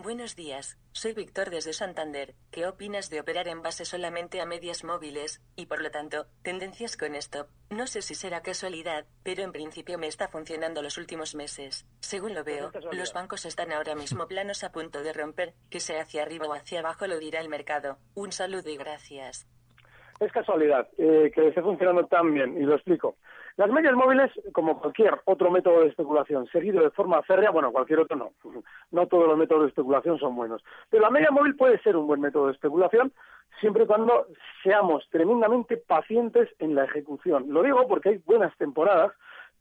Buenos 0.03 0.35
días, 0.35 0.79
soy 0.93 1.13
Víctor 1.13 1.51
desde 1.51 1.75
Santander. 1.75 2.33
¿Qué 2.51 2.67
opinas 2.67 3.11
de 3.11 3.21
operar 3.21 3.49
en 3.49 3.61
base 3.61 3.85
solamente 3.85 4.41
a 4.41 4.47
medias 4.47 4.83
móviles 4.83 5.43
y 5.57 5.67
por 5.67 5.83
lo 5.83 5.91
tanto 5.91 6.25
tendencias 6.43 6.97
con 6.97 7.15
stop? 7.17 7.49
No 7.69 7.87
sé 7.87 8.01
si 8.01 8.15
será 8.15 8.41
casualidad, 8.41 9.05
pero 9.23 9.43
en 9.43 9.53
principio 9.53 9.99
me 9.99 10.07
está 10.07 10.29
funcionando 10.29 10.81
los 10.81 10.97
últimos 10.97 11.35
meses. 11.35 11.87
Según 12.01 12.35
lo 12.35 12.45
veo, 12.45 12.71
los 12.93 13.13
bancos 13.13 13.45
están 13.45 13.73
ahora 13.73 13.95
mismo 13.95 14.27
planos 14.29 14.65
a 14.65 14.73
punto 14.73 15.03
de 15.03 15.13
romper, 15.13 15.53
que 15.69 15.81
sea 15.81 16.01
hacia 16.01 16.23
arriba 16.23 16.47
o 16.47 16.55
hacia 16.55 16.81
abajo 16.81 17.07
lo 17.07 17.19
dirá 17.19 17.41
el 17.41 17.51
mercado. 17.51 17.99
Un 18.15 18.33
saludo 18.33 18.71
y 18.71 18.79
gracias. 18.79 19.47
Es 20.19 20.33
casualidad 20.33 20.89
eh, 20.97 21.31
que 21.35 21.49
esté 21.49 21.61
funcionando 21.61 22.07
tan 22.07 22.33
bien, 22.33 22.57
y 22.57 22.65
lo 22.65 22.77
explico. 22.77 23.17
Las 23.57 23.71
medias 23.71 23.95
móviles, 23.95 24.31
como 24.53 24.81
cualquier 24.81 25.21
otro 25.25 25.51
método 25.51 25.81
de 25.81 25.89
especulación, 25.89 26.47
seguido 26.49 26.83
de 26.83 26.91
forma 26.91 27.23
férrea, 27.23 27.51
bueno, 27.51 27.73
cualquier 27.73 28.01
otro 28.01 28.17
no, 28.17 28.33
no 28.91 29.07
todos 29.07 29.27
los 29.29 29.39
métodos 29.39 29.63
de 29.63 29.69
especulación 29.69 30.19
son 30.19 30.37
buenos, 30.37 30.63
pero 30.89 31.03
la 31.03 31.11
media 31.11 31.31
móvil 31.31 31.57
puede 31.57 31.79
ser 31.81 31.97
un 31.97 32.07
buen 32.07 32.21
método 32.21 32.47
de 32.47 32.53
especulación 32.53 33.13
siempre 33.59 33.85
y 33.85 33.87
cuando 33.87 34.27
seamos 34.63 35.07
tremendamente 35.11 35.77
pacientes 35.77 36.49
en 36.59 36.75
la 36.75 36.85
ejecución. 36.85 37.47
Lo 37.49 37.63
digo 37.63 37.87
porque 37.89 38.11
hay 38.11 38.19
buenas 38.19 38.57
temporadas, 38.57 39.13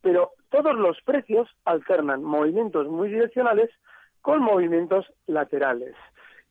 pero 0.01 0.31
todos 0.49 0.75
los 0.75 1.01
precios 1.01 1.49
alternan 1.65 2.23
movimientos 2.23 2.87
muy 2.87 3.09
direccionales 3.09 3.69
con 4.21 4.41
movimientos 4.41 5.11
laterales. 5.27 5.95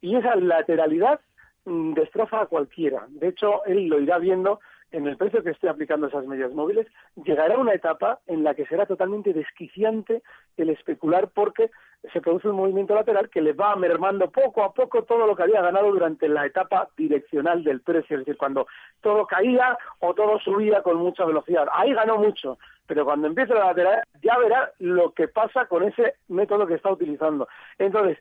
Y 0.00 0.16
esa 0.16 0.36
lateralidad 0.36 1.20
mm, 1.64 1.94
destroza 1.94 2.42
a 2.42 2.46
cualquiera. 2.46 3.06
De 3.08 3.28
hecho, 3.28 3.64
él 3.64 3.86
lo 3.88 4.00
irá 4.00 4.18
viendo 4.18 4.60
en 4.90 5.06
el 5.06 5.16
precio 5.16 5.42
que 5.42 5.50
esté 5.50 5.68
aplicando 5.68 6.06
esas 6.06 6.26
medias 6.26 6.52
móviles, 6.52 6.86
llegará 7.24 7.58
una 7.58 7.74
etapa 7.74 8.20
en 8.26 8.42
la 8.42 8.54
que 8.54 8.66
será 8.66 8.86
totalmente 8.86 9.32
desquiciante 9.32 10.22
el 10.56 10.70
especular 10.70 11.28
porque 11.34 11.70
se 12.12 12.20
produce 12.20 12.48
un 12.48 12.56
movimiento 12.56 12.94
lateral 12.94 13.28
que 13.28 13.42
le 13.42 13.52
va 13.52 13.74
mermando 13.76 14.30
poco 14.30 14.62
a 14.62 14.72
poco 14.72 15.02
todo 15.02 15.26
lo 15.26 15.34
que 15.34 15.42
había 15.42 15.60
ganado 15.60 15.90
durante 15.90 16.28
la 16.28 16.46
etapa 16.46 16.88
direccional 16.96 17.64
del 17.64 17.80
precio, 17.80 18.16
es 18.16 18.24
decir, 18.24 18.36
cuando 18.36 18.66
todo 19.00 19.26
caía 19.26 19.76
o 19.98 20.14
todo 20.14 20.38
subía 20.38 20.82
con 20.82 20.96
mucha 20.96 21.24
velocidad. 21.24 21.66
Ahí 21.72 21.92
ganó 21.92 22.18
mucho, 22.18 22.58
pero 22.86 23.04
cuando 23.04 23.26
empiece 23.26 23.52
la 23.52 23.66
lateral 23.66 24.02
ya 24.22 24.38
verá 24.38 24.72
lo 24.78 25.12
que 25.12 25.28
pasa 25.28 25.66
con 25.66 25.82
ese 25.82 26.14
método 26.28 26.66
que 26.66 26.74
está 26.74 26.90
utilizando. 26.90 27.48
Entonces, 27.78 28.18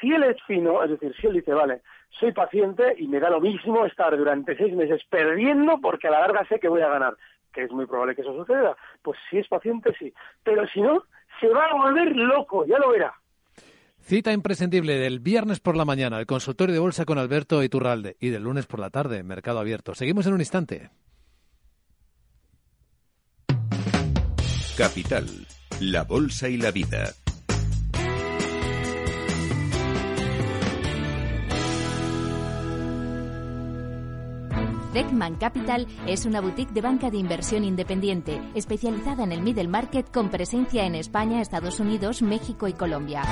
si 0.00 0.12
él 0.12 0.24
es 0.24 0.42
fino, 0.42 0.82
es 0.82 0.90
decir, 0.90 1.14
si 1.20 1.26
él 1.28 1.34
dice, 1.34 1.52
vale, 1.52 1.82
soy 2.18 2.32
paciente 2.32 2.94
y 2.98 3.06
me 3.06 3.20
da 3.20 3.30
lo 3.30 3.40
mismo 3.40 3.86
estar 3.86 4.16
durante 4.16 4.56
seis 4.56 4.74
meses 4.74 5.02
perdiendo 5.08 5.78
porque 5.80 6.08
a 6.08 6.10
la 6.10 6.20
larga 6.20 6.46
sé 6.48 6.58
que 6.58 6.68
voy 6.68 6.82
a 6.82 6.88
ganar, 6.88 7.16
que 7.52 7.64
es 7.64 7.70
muy 7.70 7.86
probable 7.86 8.14
que 8.14 8.22
eso 8.22 8.34
suceda, 8.34 8.76
pues 9.02 9.18
si 9.30 9.38
es 9.38 9.48
paciente, 9.48 9.94
sí. 9.98 10.12
Pero 10.42 10.66
si 10.68 10.80
no, 10.80 11.04
se 11.40 11.48
va 11.48 11.66
a 11.66 11.74
volver 11.74 12.14
loco, 12.16 12.66
ya 12.66 12.78
lo 12.78 12.90
verá. 12.90 13.14
Cita 14.02 14.32
imprescindible 14.32 14.98
del 14.98 15.20
viernes 15.20 15.60
por 15.60 15.76
la 15.76 15.84
mañana, 15.84 16.18
el 16.18 16.26
consultorio 16.26 16.72
de 16.72 16.80
bolsa 16.80 17.04
con 17.04 17.18
Alberto 17.18 17.62
Iturralde, 17.62 18.16
y 18.18 18.30
del 18.30 18.42
lunes 18.42 18.66
por 18.66 18.80
la 18.80 18.90
tarde, 18.90 19.22
Mercado 19.22 19.60
Abierto. 19.60 19.94
Seguimos 19.94 20.26
en 20.26 20.34
un 20.34 20.40
instante. 20.40 20.90
Capital, 24.76 25.26
la 25.80 26.04
bolsa 26.04 26.48
y 26.48 26.56
la 26.56 26.70
vida. 26.70 27.12
Beckman 34.92 35.36
Capital 35.36 35.86
es 36.06 36.24
una 36.24 36.40
boutique 36.40 36.72
de 36.72 36.80
banca 36.80 37.10
de 37.10 37.18
inversión 37.18 37.64
independiente, 37.64 38.42
especializada 38.54 39.22
en 39.22 39.32
el 39.32 39.40
middle 39.40 39.68
market 39.68 40.10
con 40.10 40.30
presencia 40.30 40.84
en 40.84 40.96
España, 40.96 41.40
Estados 41.40 41.78
Unidos, 41.78 42.22
México 42.22 42.66
y 42.66 42.72
Colombia. 42.72 43.22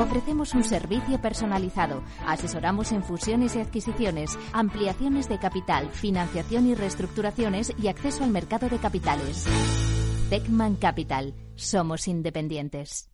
Ofrecemos 0.00 0.54
un 0.54 0.64
servicio 0.64 1.20
personalizado, 1.20 2.02
asesoramos 2.26 2.90
en 2.90 3.04
fusiones 3.04 3.54
y 3.54 3.60
adquisiciones, 3.60 4.36
ampliaciones 4.52 5.28
de 5.28 5.38
capital, 5.38 5.88
financiación 5.90 6.66
y 6.66 6.74
reestructuraciones 6.74 7.72
y 7.80 7.86
acceso 7.86 8.24
al 8.24 8.30
mercado 8.30 8.68
de 8.68 8.78
capitales. 8.78 9.46
Beckman 10.30 10.74
Capital. 10.76 11.34
Somos 11.54 12.08
independientes. 12.08 13.13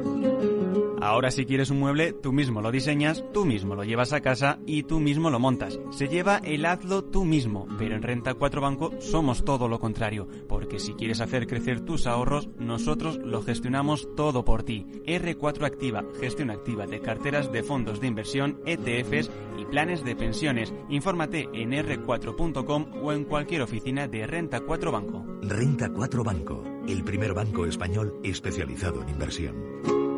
Ahora 1.01 1.31
si 1.31 1.45
quieres 1.45 1.71
un 1.71 1.79
mueble, 1.79 2.13
tú 2.13 2.31
mismo 2.31 2.61
lo 2.61 2.71
diseñas, 2.71 3.25
tú 3.33 3.43
mismo 3.43 3.73
lo 3.73 3.83
llevas 3.83 4.13
a 4.13 4.21
casa 4.21 4.59
y 4.67 4.83
tú 4.83 4.99
mismo 4.99 5.31
lo 5.31 5.39
montas. 5.39 5.79
Se 5.89 6.07
lleva 6.07 6.37
el 6.43 6.63
hazlo 6.63 7.03
tú 7.03 7.25
mismo, 7.25 7.67
pero 7.79 7.95
en 7.95 8.03
Renta 8.03 8.35
4 8.35 8.61
Banco 8.61 8.91
somos 8.99 9.43
todo 9.43 9.67
lo 9.67 9.79
contrario, 9.79 10.27
porque 10.47 10.77
si 10.77 10.93
quieres 10.93 11.19
hacer 11.19 11.47
crecer 11.47 11.81
tus 11.81 12.05
ahorros, 12.05 12.49
nosotros 12.59 13.17
lo 13.17 13.41
gestionamos 13.41 14.09
todo 14.15 14.45
por 14.45 14.61
ti. 14.61 14.85
R4 15.07 15.65
Activa, 15.65 16.05
gestión 16.19 16.51
activa 16.51 16.85
de 16.85 16.99
carteras 16.99 17.51
de 17.51 17.63
fondos 17.63 17.99
de 17.99 18.05
inversión, 18.05 18.61
ETFs 18.67 19.31
y 19.57 19.65
planes 19.65 20.05
de 20.05 20.15
pensiones. 20.15 20.71
Infórmate 20.87 21.49
en 21.53 21.71
r4.com 21.71 22.85
o 23.01 23.11
en 23.11 23.23
cualquier 23.23 23.63
oficina 23.63 24.07
de 24.07 24.27
Renta 24.27 24.59
4 24.59 24.91
Banco. 24.91 25.25
Renta 25.41 25.89
4 25.89 26.23
Banco, 26.23 26.63
el 26.87 27.03
primer 27.03 27.33
banco 27.33 27.65
español 27.65 28.19
especializado 28.23 29.01
en 29.01 29.09
inversión. 29.09 30.10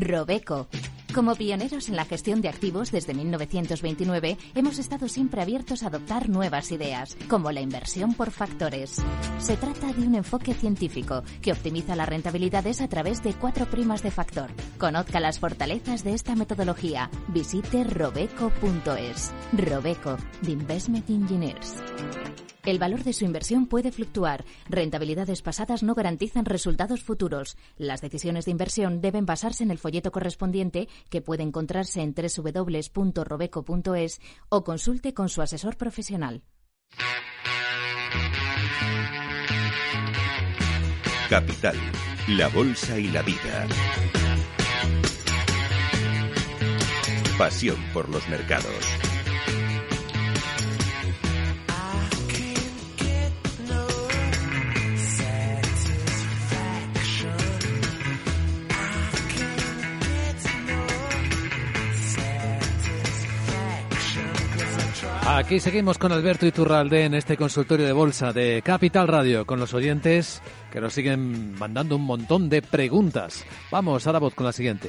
Robeco. 0.00 0.68
Como 1.14 1.34
pioneros 1.34 1.88
en 1.88 1.96
la 1.96 2.04
gestión 2.04 2.42
de 2.42 2.48
activos 2.48 2.92
desde 2.92 3.14
1929, 3.14 4.36
hemos 4.54 4.78
estado 4.78 5.08
siempre 5.08 5.40
abiertos 5.40 5.82
a 5.82 5.86
adoptar 5.86 6.28
nuevas 6.28 6.70
ideas, 6.72 7.16
como 7.28 7.52
la 7.52 7.62
inversión 7.62 8.12
por 8.12 8.30
factores. 8.30 9.02
Se 9.38 9.56
trata 9.56 9.92
de 9.92 10.06
un 10.06 10.14
enfoque 10.14 10.52
científico 10.52 11.22
que 11.40 11.52
optimiza 11.52 11.96
las 11.96 12.08
rentabilidades 12.08 12.80
a 12.80 12.88
través 12.88 13.22
de 13.22 13.32
cuatro 13.32 13.66
primas 13.66 14.02
de 14.02 14.10
factor. 14.10 14.50
Conozca 14.78 15.20
las 15.20 15.38
fortalezas 15.38 16.04
de 16.04 16.12
esta 16.12 16.34
metodología. 16.34 17.10
Visite 17.28 17.84
robeco.es. 17.84 19.32
Robeco, 19.52 20.16
de 20.42 20.50
Investment 20.50 21.08
Engineers. 21.08 21.76
El 22.66 22.78
valor 22.80 23.04
de 23.04 23.12
su 23.12 23.24
inversión 23.24 23.68
puede 23.68 23.92
fluctuar. 23.92 24.44
Rentabilidades 24.68 25.40
pasadas 25.40 25.84
no 25.84 25.94
garantizan 25.94 26.44
resultados 26.44 27.00
futuros. 27.00 27.56
Las 27.78 28.00
decisiones 28.00 28.44
de 28.44 28.50
inversión 28.50 29.00
deben 29.00 29.24
basarse 29.24 29.62
en 29.62 29.70
el 29.70 29.78
folleto 29.78 30.10
correspondiente 30.10 30.88
que 31.08 31.22
puede 31.22 31.44
encontrarse 31.44 32.02
en 32.02 32.12
www.robeco.es 32.12 34.20
o 34.48 34.64
consulte 34.64 35.14
con 35.14 35.28
su 35.28 35.42
asesor 35.42 35.76
profesional. 35.76 36.42
Capital, 41.30 41.76
la 42.28 42.48
bolsa 42.48 42.98
y 42.98 43.06
la 43.08 43.22
vida. 43.22 43.68
Pasión 47.38 47.76
por 47.92 48.08
los 48.08 48.28
mercados. 48.28 49.05
Aquí 65.28 65.58
seguimos 65.58 65.98
con 65.98 66.12
Alberto 66.12 66.46
Iturralde 66.46 67.04
en 67.04 67.14
este 67.14 67.36
consultorio 67.36 67.84
de 67.84 67.92
bolsa 67.92 68.32
de 68.32 68.62
Capital 68.64 69.08
Radio 69.08 69.44
con 69.44 69.58
los 69.58 69.74
oyentes 69.74 70.40
que 70.70 70.80
nos 70.80 70.92
siguen 70.92 71.58
mandando 71.58 71.96
un 71.96 72.06
montón 72.06 72.48
de 72.48 72.62
preguntas. 72.62 73.44
Vamos 73.72 74.06
a 74.06 74.12
la 74.12 74.20
voz 74.20 74.36
con 74.36 74.46
la 74.46 74.52
siguiente. 74.52 74.88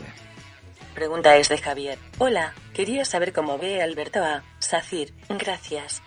Pregunta 0.94 1.36
es 1.38 1.50
de 1.50 1.58
Javier. 1.58 1.98
Hola, 2.20 2.54
quería 2.76 3.04
saber 3.04 3.34
cómo 3.34 3.58
ve 3.58 3.82
Alberto 3.82 4.20
a 4.24 4.44
SACIR. 4.60 5.10
Gracias. 5.40 6.04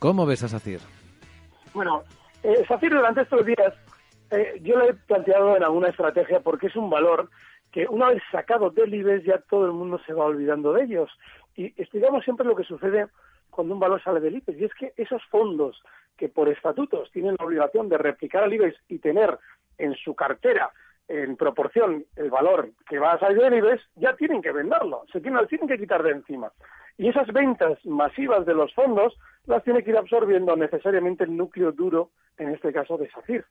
¿Cómo 0.00 0.26
ves 0.26 0.42
a 0.42 0.48
SACIR? 0.48 0.80
Bueno, 1.72 2.02
eh, 2.42 2.64
SACIR 2.66 2.90
durante 2.90 3.22
estos 3.22 3.46
días 3.46 3.72
eh, 4.32 4.60
yo 4.62 4.78
lo 4.78 4.90
he 4.90 4.94
planteado 4.94 5.56
en 5.56 5.62
alguna 5.62 5.90
estrategia 5.90 6.40
porque 6.40 6.66
es 6.66 6.76
un 6.76 6.90
valor 6.90 7.30
que 7.70 7.86
una 7.88 8.08
vez 8.08 8.20
sacado 8.32 8.70
del 8.70 8.92
IBEX 8.92 9.24
ya 9.24 9.38
todo 9.48 9.66
el 9.66 9.72
mundo 9.72 10.00
se 10.04 10.12
va 10.12 10.24
olvidando 10.24 10.72
de 10.72 10.82
ellos. 10.82 11.08
Y 11.54 11.66
explicamos 11.80 12.24
siempre 12.24 12.44
lo 12.44 12.56
que 12.56 12.64
sucede 12.64 13.06
cuando 13.60 13.74
un 13.74 13.80
valor 13.80 14.02
sale 14.02 14.20
del 14.20 14.36
IBEX. 14.36 14.58
Y 14.58 14.64
es 14.64 14.72
que 14.72 14.94
esos 14.96 15.22
fondos 15.26 15.82
que 16.16 16.30
por 16.30 16.48
estatutos 16.48 17.10
tienen 17.10 17.36
la 17.38 17.44
obligación 17.44 17.90
de 17.90 17.98
replicar 17.98 18.42
al 18.42 18.54
IBEX 18.54 18.74
y 18.88 19.00
tener 19.00 19.38
en 19.76 19.94
su 19.96 20.14
cartera 20.14 20.70
en 21.08 21.36
proporción 21.36 22.06
el 22.16 22.30
valor 22.30 22.70
que 22.88 22.98
va 22.98 23.12
a 23.12 23.18
salir 23.18 23.38
del 23.42 23.58
IBEX, 23.58 23.82
ya 23.96 24.16
tienen 24.16 24.40
que 24.40 24.50
venderlo, 24.50 25.04
se 25.12 25.20
tienen, 25.20 25.46
tienen 25.46 25.68
que 25.68 25.76
quitar 25.76 26.02
de 26.02 26.12
encima. 26.12 26.50
Y 26.96 27.08
esas 27.08 27.26
ventas 27.34 27.84
masivas 27.84 28.46
de 28.46 28.54
los 28.54 28.72
fondos 28.72 29.18
las 29.44 29.62
tiene 29.62 29.84
que 29.84 29.90
ir 29.90 29.98
absorbiendo 29.98 30.56
necesariamente 30.56 31.24
el 31.24 31.36
núcleo 31.36 31.70
duro, 31.72 32.12
en 32.38 32.48
este 32.54 32.72
caso 32.72 32.96
de 32.96 33.10
SACIR. 33.10 33.44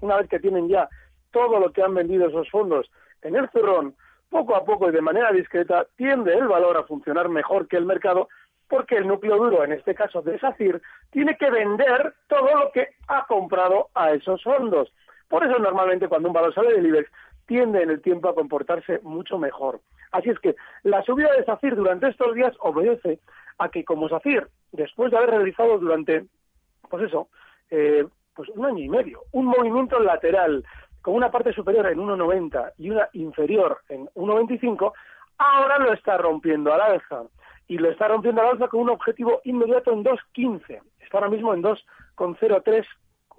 Una 0.00 0.18
vez 0.18 0.28
que 0.28 0.38
tienen 0.38 0.68
ya 0.68 0.88
todo 1.32 1.58
lo 1.58 1.72
que 1.72 1.82
han 1.82 1.94
vendido 1.94 2.28
esos 2.28 2.48
fondos 2.50 2.88
en 3.22 3.34
el 3.34 3.50
cerrón, 3.50 3.96
poco 4.28 4.54
a 4.54 4.64
poco 4.64 4.88
y 4.88 4.92
de 4.92 5.00
manera 5.00 5.32
discreta 5.32 5.86
tiende 5.96 6.34
el 6.34 6.46
valor 6.46 6.76
a 6.76 6.84
funcionar 6.84 7.28
mejor 7.28 7.66
que 7.66 7.76
el 7.76 7.84
mercado 7.84 8.28
porque 8.68 8.96
el 8.96 9.06
núcleo 9.06 9.36
duro, 9.36 9.64
en 9.64 9.72
este 9.72 9.94
caso 9.94 10.22
de 10.22 10.38
SACIR, 10.38 10.80
tiene 11.10 11.36
que 11.36 11.50
vender 11.50 12.14
todo 12.28 12.48
lo 12.56 12.70
que 12.72 12.88
ha 13.08 13.26
comprado 13.26 13.88
a 13.94 14.12
esos 14.12 14.42
fondos. 14.42 14.92
Por 15.28 15.44
eso 15.44 15.58
normalmente 15.58 16.08
cuando 16.08 16.28
un 16.28 16.34
valor 16.34 16.54
sale 16.54 16.72
del 16.74 16.86
IBEX 16.86 17.10
tiende 17.46 17.82
en 17.82 17.90
el 17.90 18.00
tiempo 18.00 18.28
a 18.28 18.34
comportarse 18.34 19.00
mucho 19.02 19.38
mejor. 19.38 19.80
Así 20.12 20.30
es 20.30 20.38
que 20.38 20.54
la 20.82 21.02
subida 21.02 21.32
de 21.32 21.44
SACIR 21.44 21.76
durante 21.76 22.08
estos 22.08 22.34
días 22.34 22.54
obedece 22.60 23.18
a 23.58 23.68
que 23.68 23.84
como 23.84 24.08
SACIR, 24.08 24.48
después 24.72 25.10
de 25.10 25.18
haber 25.18 25.30
realizado 25.30 25.78
durante, 25.78 26.24
pues 26.88 27.04
eso, 27.04 27.28
eh, 27.70 28.06
pues 28.34 28.48
un 28.50 28.64
año 28.64 28.82
y 28.82 28.88
medio, 28.88 29.22
un 29.32 29.46
movimiento 29.46 29.98
lateral 30.00 30.64
con 31.02 31.14
una 31.14 31.30
parte 31.30 31.52
superior 31.52 31.86
en 31.86 31.98
1,90 31.98 32.72
y 32.78 32.90
una 32.90 33.08
inferior 33.12 33.78
en 33.88 34.06
1,25, 34.14 34.92
ahora 35.38 35.78
lo 35.78 35.92
está 35.92 36.16
rompiendo 36.16 36.72
al 36.72 36.80
alza 36.80 37.24
y 37.68 37.78
lo 37.78 37.90
está 37.90 38.08
rompiendo 38.08 38.40
al 38.42 38.48
alza 38.48 38.68
con 38.68 38.80
un 38.80 38.90
objetivo 38.90 39.40
inmediato 39.44 39.92
en 39.92 40.04
2.15. 40.04 40.80
Está 41.00 41.18
ahora 41.18 41.30
mismo 41.30 41.54
en 41.54 41.62
2,03, 41.62 42.84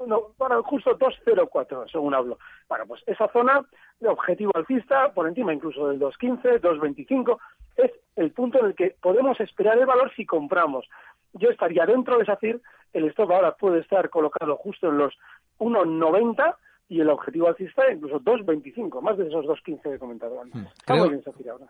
no, 0.07 0.33
bueno, 0.37 0.63
justo 0.63 0.97
2,04 0.97 1.91
según 1.91 2.13
hablo. 2.13 2.37
Bueno, 2.67 2.85
pues 2.87 3.01
esa 3.05 3.27
zona 3.29 3.65
de 3.99 4.09
objetivo 4.09 4.51
alcista, 4.55 5.13
por 5.13 5.27
encima 5.27 5.53
incluso 5.53 5.87
del 5.87 5.99
2.15, 5.99 6.59
2.25, 6.59 7.37
es 7.77 7.91
el 8.15 8.31
punto 8.31 8.59
en 8.59 8.67
el 8.67 8.75
que 8.75 8.95
podemos 9.01 9.39
esperar 9.39 9.77
el 9.77 9.85
valor 9.85 10.11
si 10.15 10.25
compramos. 10.25 10.87
Yo 11.33 11.49
estaría 11.49 11.85
dentro 11.85 12.17
de 12.17 12.25
SACIR, 12.25 12.61
el 12.93 13.05
stock 13.09 13.31
ahora 13.31 13.55
puede 13.55 13.79
estar 13.79 14.09
colocado 14.09 14.55
justo 14.57 14.87
en 14.87 14.97
los 14.97 15.13
1,90 15.59 16.55
y 16.87 17.01
el 17.01 17.09
objetivo 17.09 17.47
alcista 17.47 17.83
incluso 17.91 18.19
2.25, 18.19 19.01
más 19.01 19.17
de 19.17 19.27
esos 19.27 19.45
2.15 19.45 19.81
que 19.81 19.93
he 19.95 19.99
comentado 19.99 20.41
antes. 20.41 20.61
Hmm. 20.61 20.67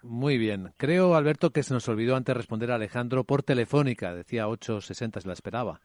muy 0.03 0.37
bien. 0.37 0.71
Creo, 0.77 1.15
Alberto, 1.15 1.51
que 1.51 1.63
se 1.63 1.73
nos 1.73 1.87
olvidó 1.87 2.15
antes 2.15 2.35
responder 2.35 2.71
a 2.71 2.75
Alejandro 2.75 3.23
por 3.23 3.43
telefónica. 3.43 4.13
Decía 4.13 4.47
8.60, 4.47 5.21
se 5.21 5.27
la 5.27 5.33
esperaba. 5.33 5.79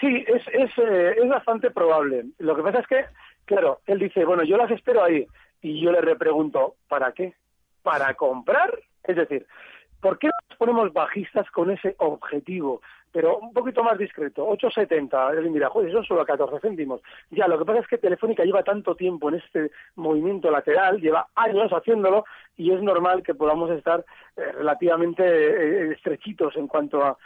Sí, 0.00 0.24
es, 0.26 0.42
es, 0.52 0.70
eh, 0.78 1.16
es 1.22 1.28
bastante 1.28 1.70
probable. 1.70 2.26
Lo 2.38 2.54
que 2.56 2.62
pasa 2.62 2.80
es 2.80 2.86
que, 2.86 3.04
claro, 3.44 3.80
él 3.86 3.98
dice, 3.98 4.24
bueno, 4.24 4.44
yo 4.44 4.56
las 4.56 4.70
espero 4.70 5.02
ahí. 5.02 5.26
Y 5.60 5.80
yo 5.82 5.90
le 5.90 6.00
repregunto, 6.00 6.76
¿para 6.88 7.12
qué? 7.12 7.34
¿Para 7.82 8.14
comprar? 8.14 8.78
Es 9.02 9.16
decir, 9.16 9.46
¿por 10.00 10.18
qué 10.18 10.28
nos 10.28 10.58
ponemos 10.58 10.92
bajistas 10.92 11.50
con 11.50 11.70
ese 11.70 11.94
objetivo? 11.98 12.80
pero 13.12 13.38
un 13.38 13.52
poquito 13.52 13.82
más 13.82 13.98
discreto, 13.98 14.46
8,70. 14.48 15.38
Él 15.38 15.52
dirá, 15.52 15.70
joder, 15.70 15.92
son 15.92 16.04
solo 16.04 16.24
14 16.24 16.60
céntimos. 16.60 17.00
Ya, 17.30 17.48
lo 17.48 17.58
que 17.58 17.64
pasa 17.64 17.80
es 17.80 17.86
que 17.86 17.98
Telefónica 17.98 18.44
lleva 18.44 18.62
tanto 18.62 18.94
tiempo 18.94 19.28
en 19.28 19.36
este 19.36 19.70
movimiento 19.96 20.50
lateral, 20.50 21.00
lleva 21.00 21.28
años 21.34 21.70
haciéndolo, 21.72 22.24
y 22.56 22.72
es 22.72 22.82
normal 22.82 23.22
que 23.22 23.34
podamos 23.34 23.70
estar 23.70 24.04
eh, 24.36 24.52
relativamente 24.52 25.22
eh, 25.24 25.92
estrechitos 25.92 26.56
en 26.56 26.68
cuanto 26.68 27.02
a, 27.02 27.16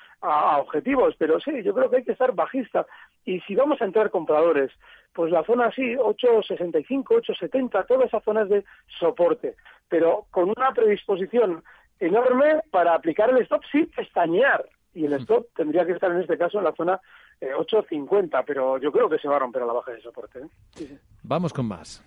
objetivos. 0.58 1.16
Pero 1.18 1.40
sí, 1.40 1.62
yo 1.64 1.74
creo 1.74 1.90
que 1.90 1.96
hay 1.96 2.04
que 2.04 2.12
estar 2.12 2.32
bajista. 2.32 2.86
Y 3.24 3.40
si 3.40 3.56
vamos 3.56 3.82
a 3.82 3.84
entrar 3.84 4.10
compradores, 4.10 4.70
pues 5.12 5.32
la 5.32 5.42
zona 5.44 5.66
así, 5.66 5.96
8,65, 5.96 7.04
8,70, 7.04 7.86
todas 7.86 8.06
esas 8.06 8.22
zonas 8.22 8.48
de 8.48 8.64
soporte, 9.00 9.56
pero 9.88 10.26
con 10.30 10.48
una 10.56 10.70
predisposición 10.72 11.64
enorme 12.02 12.60
para 12.70 12.94
aplicar 12.94 13.30
el 13.30 13.38
stop 13.42 13.62
sin 13.70 13.86
pestañear 13.86 14.68
y 14.94 15.06
el 15.06 15.14
stop 15.14 15.46
tendría 15.54 15.86
que 15.86 15.92
estar 15.92 16.10
en 16.10 16.20
este 16.20 16.36
caso 16.36 16.58
en 16.58 16.64
la 16.64 16.72
zona 16.72 17.00
8.50, 17.40 18.40
eh, 18.40 18.44
pero 18.46 18.78
yo 18.78 18.92
creo 18.92 19.08
que 19.08 19.18
se 19.18 19.28
va 19.28 19.36
a 19.36 19.38
romper 19.40 19.62
a 19.62 19.66
la 19.66 19.72
baja 19.72 19.92
de 19.92 20.02
soporte. 20.02 20.40
¿eh? 20.40 20.98
Vamos 21.22 21.52
con 21.52 21.66
más. 21.66 22.04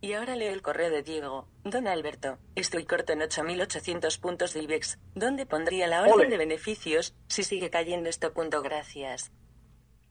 Y 0.00 0.12
ahora 0.12 0.36
leo 0.36 0.52
el 0.52 0.62
correo 0.62 0.90
de 0.90 1.02
Diego. 1.02 1.46
Don 1.64 1.88
Alberto, 1.88 2.38
estoy 2.54 2.84
corto 2.84 3.12
en 3.12 3.20
8.800 3.20 4.20
puntos 4.20 4.54
de 4.54 4.62
IBEX. 4.62 4.98
¿Dónde 5.14 5.46
pondría 5.46 5.88
la 5.88 6.02
orden 6.02 6.30
de 6.30 6.36
beneficios 6.36 7.14
si 7.28 7.42
sigue 7.42 7.70
cayendo 7.70 8.08
esto 8.08 8.32
punto? 8.32 8.62
Gracias. 8.62 9.32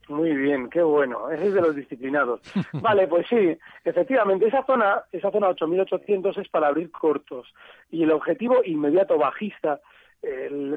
Muy 0.07 0.35
bien, 0.35 0.69
qué 0.69 0.83
bueno, 0.83 1.29
ese 1.31 1.47
es 1.47 1.53
de 1.53 1.61
los 1.61 1.75
disciplinados. 1.75 2.41
Vale, 2.73 3.07
pues 3.07 3.25
sí, 3.27 3.57
efectivamente, 3.83 4.47
esa 4.47 4.63
zona, 4.65 5.03
esa 5.11 5.31
zona 5.31 5.49
8800 5.49 6.37
es 6.37 6.49
para 6.49 6.67
abrir 6.67 6.91
cortos 6.91 7.53
y 7.89 8.03
el 8.03 8.11
objetivo 8.11 8.61
inmediato 8.63 9.17
bajista 9.17 9.79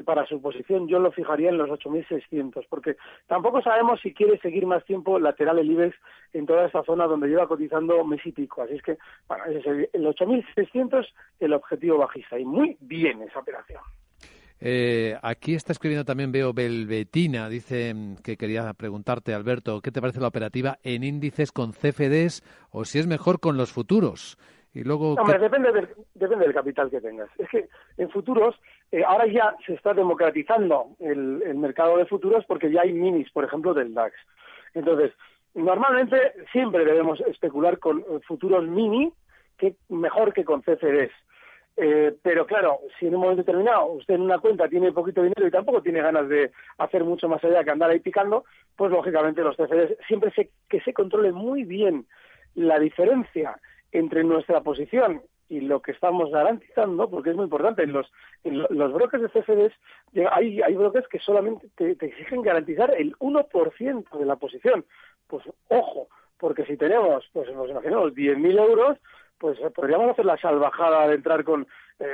para 0.05 0.25
su 0.25 0.41
posición 0.41 0.87
yo 0.87 0.99
lo 0.99 1.11
fijaría 1.11 1.49
en 1.49 1.57
los 1.57 1.69
8.600, 1.69 2.65
porque 2.69 2.97
tampoco 3.27 3.61
sabemos 3.61 3.99
si 4.01 4.13
quiere 4.13 4.37
seguir 4.39 4.65
más 4.65 4.83
tiempo 4.85 5.19
lateral 5.19 5.59
el 5.59 5.71
IBEX 5.71 5.95
en 6.33 6.45
toda 6.45 6.65
esa 6.65 6.83
zona 6.83 7.07
donde 7.07 7.27
lleva 7.27 7.47
cotizando 7.47 8.03
mes 8.03 8.25
y 8.25 8.31
pico. 8.31 8.61
Así 8.61 8.75
es 8.75 8.83
que, 8.83 8.97
bueno, 9.27 9.45
ese 9.45 9.57
es 9.59 9.89
el 9.93 10.05
8.600 10.05 11.07
el 11.39 11.53
objetivo 11.53 11.97
bajista 11.97 12.37
y 12.37 12.45
muy 12.45 12.77
bien 12.79 13.21
esa 13.23 13.39
operación. 13.39 13.81
Eh, 14.61 15.15
aquí 15.21 15.55
está 15.55 15.71
escribiendo 15.71 16.03
también, 16.03 16.31
veo 16.31 16.53
Belvetina, 16.53 17.47
dice 17.47 17.93
mm, 17.93 18.17
que 18.17 18.35
quería 18.35 18.73
preguntarte, 18.73 19.33
Alberto, 19.33 19.81
¿qué 19.81 19.91
te 19.91 20.01
parece 20.01 20.19
la 20.19 20.27
operativa 20.27 20.77
en 20.83 21.03
índices 21.03 21.51
con 21.51 21.71
CFDs 21.71 22.43
o 22.71 22.83
si 22.83 22.99
es 22.99 23.07
mejor 23.07 23.39
con 23.39 23.55
los 23.55 23.71
futuros? 23.71 24.37
Y 24.73 24.83
luego, 24.83 25.13
Hombre, 25.13 25.39
depende, 25.39 25.71
del, 25.71 25.87
depende 26.13 26.45
del 26.45 26.53
capital 26.53 26.89
que 26.91 27.01
tengas. 27.01 27.29
Es 27.39 27.49
que 27.49 27.69
en 27.97 28.09
futuros, 28.11 28.55
eh, 28.91 29.03
ahora 29.03 29.25
ya 29.25 29.55
se 29.65 29.73
está 29.73 29.93
democratizando 29.93 30.89
el, 30.99 31.41
el 31.43 31.55
mercado 31.55 31.97
de 31.97 32.05
futuros 32.05 32.45
porque 32.45 32.71
ya 32.71 32.81
hay 32.81 32.93
minis, 32.93 33.31
por 33.31 33.45
ejemplo, 33.45 33.73
del 33.73 33.93
DAX. 33.93 34.13
Entonces, 34.75 35.11
normalmente 35.55 36.33
siempre 36.51 36.85
debemos 36.85 37.19
especular 37.21 37.79
con 37.79 38.03
futuros 38.27 38.67
mini, 38.67 39.11
que 39.57 39.75
mejor 39.89 40.33
que 40.33 40.45
con 40.45 40.61
CFDs. 40.61 41.11
Eh, 41.81 42.13
pero 42.21 42.45
claro, 42.45 42.79
si 42.99 43.07
en 43.07 43.15
un 43.15 43.21
momento 43.21 43.43
determinado 43.43 43.85
usted 43.85 44.15
en 44.15 44.21
una 44.23 44.39
cuenta 44.39 44.67
tiene 44.67 44.91
poquito 44.91 45.23
dinero 45.23 45.47
y 45.47 45.51
tampoco 45.51 45.81
tiene 45.81 46.01
ganas 46.01 46.27
de 46.27 46.51
hacer 46.77 47.05
mucho 47.05 47.29
más 47.29 47.41
allá 47.41 47.63
que 47.63 47.71
andar 47.71 47.89
ahí 47.89 48.01
picando, 48.01 48.43
pues 48.75 48.91
lógicamente 48.91 49.41
los 49.41 49.55
CFDs 49.55 49.95
siempre 50.05 50.31
se, 50.31 50.49
que 50.67 50.81
se 50.81 50.91
controle 50.91 51.31
muy 51.31 51.63
bien 51.63 52.05
la 52.55 52.79
diferencia 52.79 53.57
entre 53.93 54.25
nuestra 54.25 54.59
posición 54.59 55.21
y 55.47 55.61
lo 55.61 55.81
que 55.81 55.93
estamos 55.93 56.29
garantizando, 56.31 57.09
porque 57.09 57.29
es 57.29 57.37
muy 57.37 57.45
importante, 57.45 57.83
en 57.83 57.93
los, 57.93 58.11
en 58.43 58.57
los 58.57 58.93
brokers 58.93 59.23
de 59.23 59.29
CFDs 59.29 59.73
hay, 60.31 60.61
hay 60.61 60.75
brokers 60.75 61.07
que 61.07 61.19
solamente 61.19 61.69
te, 61.77 61.95
te 61.95 62.07
exigen 62.07 62.41
garantizar 62.41 62.93
el 62.93 63.15
1% 63.19 64.19
de 64.19 64.25
la 64.25 64.35
posición. 64.35 64.83
Pues 65.27 65.45
ojo, 65.69 66.09
porque 66.37 66.65
si 66.65 66.75
tenemos, 66.75 67.25
pues 67.31 67.49
nos 67.53 67.69
imaginamos, 67.69 68.13
10.000 68.13 68.59
euros, 68.59 68.97
pues 69.39 69.57
eh, 69.59 69.69
podríamos 69.69 70.11
hacer 70.11 70.25
la 70.25 70.37
salvajada 70.37 71.07
de 71.07 71.15
entrar 71.15 71.43
con 71.43 71.67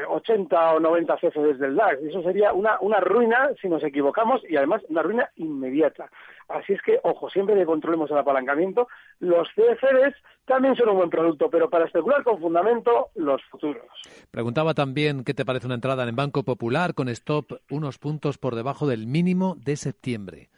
80 0.10 0.56
eh, 0.56 0.76
o 0.76 0.80
90 0.80 1.18
CFDs 1.18 1.60
del 1.60 1.76
DAX. 1.76 2.02
Eso 2.02 2.24
sería 2.24 2.54
una, 2.54 2.78
una 2.80 3.00
ruina 3.00 3.50
si 3.62 3.68
nos 3.68 3.84
equivocamos 3.84 4.42
y 4.50 4.56
además 4.56 4.82
una 4.90 5.02
ruina 5.02 5.30
inmediata. 5.36 6.10
Así 6.48 6.74
es 6.74 6.82
que, 6.82 7.00
ojo, 7.04 7.30
siempre 7.30 7.56
que 7.56 7.66
controlemos 7.66 8.10
el 8.12 8.18
apalancamiento, 8.18 8.88
los 9.20 9.48
CFDs 9.50 10.16
también 10.46 10.76
son 10.76 10.90
un 10.90 10.98
buen 10.98 11.10
producto, 11.10 11.50
pero 11.50 11.70
para 11.70 11.86
especular 11.86 12.24
con 12.24 12.40
fundamento, 12.40 13.10
los 13.16 13.44
futuros. 13.46 13.84
Preguntaba 14.32 14.74
también 14.74 15.24
qué 15.24 15.34
te 15.34 15.46
parece 15.46 15.66
una 15.66 15.76
entrada 15.76 16.04
en 16.04 16.10
el 16.10 16.16
Banco 16.16 16.44
Popular 16.44 16.94
con 16.94 17.10
stop 17.10 17.54
unos 17.70 17.98
puntos 17.98 18.38
por 18.38 18.56
debajo 18.56 18.88
del 18.88 19.08
mínimo 19.08 19.56
de 19.56 19.76
septiembre. 19.76 20.50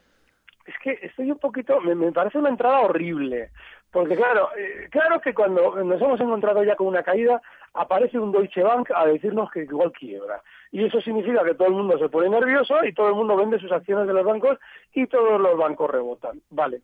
Es 0.66 0.74
que 0.84 0.98
estoy 1.06 1.30
un 1.30 1.38
poquito, 1.38 1.80
me 1.80 2.12
parece 2.12 2.36
una 2.36 2.50
entrada 2.50 2.80
horrible, 2.80 3.50
porque 3.90 4.16
claro, 4.16 4.50
eh, 4.56 4.88
claro 4.90 5.20
que 5.20 5.34
cuando 5.34 5.82
nos 5.82 6.00
hemos 6.00 6.20
encontrado 6.20 6.62
ya 6.62 6.76
con 6.76 6.88
una 6.88 7.02
caída, 7.02 7.40
aparece 7.74 8.18
un 8.18 8.32
Deutsche 8.32 8.62
Bank 8.62 8.90
a 8.94 9.06
decirnos 9.06 9.50
que 9.50 9.62
igual 9.62 9.92
quiebra. 9.92 10.42
Y 10.70 10.84
eso 10.84 11.00
significa 11.00 11.44
que 11.44 11.54
todo 11.54 11.68
el 11.68 11.74
mundo 11.74 11.98
se 11.98 12.08
pone 12.08 12.28
nervioso 12.28 12.84
y 12.84 12.92
todo 12.92 13.08
el 13.08 13.14
mundo 13.14 13.36
vende 13.36 13.58
sus 13.58 13.72
acciones 13.72 14.06
de 14.06 14.12
los 14.12 14.24
bancos 14.24 14.58
y 14.92 15.06
todos 15.06 15.40
los 15.40 15.56
bancos 15.56 15.90
rebotan. 15.90 16.40
Vale. 16.50 16.82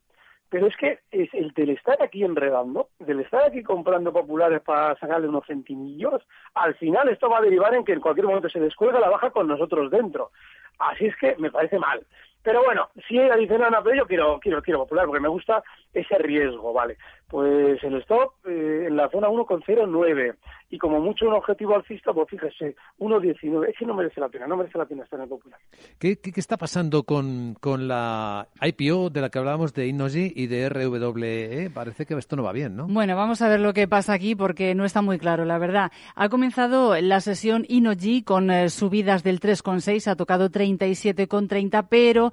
Pero 0.48 0.66
es 0.68 0.76
que 0.76 1.00
es 1.10 1.32
el 1.34 1.50
del 1.52 1.70
estar 1.70 2.00
aquí 2.00 2.22
enredando, 2.22 2.88
del 3.00 3.20
estar 3.20 3.42
aquí 3.44 3.62
comprando 3.62 4.12
populares 4.12 4.60
para 4.62 4.94
sacarle 4.96 5.28
unos 5.28 5.46
centimillos, 5.46 6.22
al 6.54 6.74
final 6.76 7.08
esto 7.08 7.28
va 7.28 7.38
a 7.38 7.42
derivar 7.42 7.74
en 7.74 7.84
que 7.84 7.92
en 7.92 8.00
cualquier 8.00 8.26
momento 8.26 8.48
se 8.48 8.60
descuelga 8.60 9.00
la 9.00 9.10
baja 9.10 9.30
con 9.30 9.48
nosotros 9.48 9.90
dentro. 9.90 10.30
Así 10.78 11.06
es 11.06 11.16
que 11.16 11.34
me 11.38 11.50
parece 11.50 11.78
mal. 11.78 12.06
Pero 12.44 12.62
bueno, 12.62 12.90
si 13.08 13.18
dicen, 13.18 13.58
no, 13.58 13.70
no, 13.70 13.82
pero 13.82 13.96
yo 13.96 14.06
quiero, 14.06 14.38
quiero, 14.38 14.60
quiero 14.60 14.80
popular 14.80 15.06
porque 15.06 15.22
me 15.22 15.28
gusta 15.28 15.64
ese 15.94 16.18
riesgo, 16.18 16.74
¿vale? 16.74 16.98
Pues 17.26 17.82
el 17.82 17.94
stop 18.02 18.34
eh, 18.46 18.84
en 18.86 18.96
la 18.96 19.08
zona 19.08 19.28
1,09 19.28 20.36
y 20.70 20.78
como 20.78 21.00
mucho 21.00 21.26
un 21.26 21.34
objetivo 21.34 21.74
alcista, 21.74 22.12
pues 22.12 22.28
fíjese, 22.28 22.76
1,19. 22.98 23.68
Es 23.70 23.78
que 23.78 23.86
no 23.86 23.94
merece 23.94 24.20
la 24.20 24.28
pena, 24.28 24.46
no 24.46 24.56
merece 24.56 24.76
la 24.76 24.84
pena 24.84 25.04
estar 25.04 25.18
en 25.18 25.24
el 25.24 25.28
popular. 25.28 25.58
¿Qué, 25.98 26.16
qué, 26.20 26.32
está 26.36 26.56
pasando 26.56 27.04
con, 27.04 27.54
con, 27.60 27.88
la 27.88 28.48
IPO 28.60 29.10
de 29.10 29.20
la 29.20 29.30
que 29.30 29.38
hablábamos 29.38 29.72
de 29.72 29.86
Innogy 29.86 30.32
y 30.34 30.46
de 30.46 30.68
RWE? 30.68 31.70
Parece 31.72 32.04
que 32.04 32.14
esto 32.14 32.36
no 32.36 32.42
va 32.42 32.52
bien, 32.52 32.76
¿no? 32.76 32.88
Bueno, 32.88 33.16
vamos 33.16 33.40
a 33.40 33.48
ver 33.48 33.60
lo 33.60 33.72
que 33.72 33.88
pasa 33.88 34.12
aquí 34.12 34.34
porque 34.34 34.74
no 34.74 34.84
está 34.84 35.00
muy 35.00 35.18
claro, 35.18 35.44
la 35.44 35.58
verdad. 35.58 35.92
Ha 36.14 36.28
comenzado 36.28 37.00
la 37.00 37.20
sesión 37.20 37.64
Innogy 37.68 38.22
con 38.22 38.50
eh, 38.50 38.68
subidas 38.68 39.22
del 39.22 39.40
3,6, 39.40 40.08
ha 40.08 40.16
tocado 40.16 40.50
37,30, 40.50 41.86
pero 41.88 42.32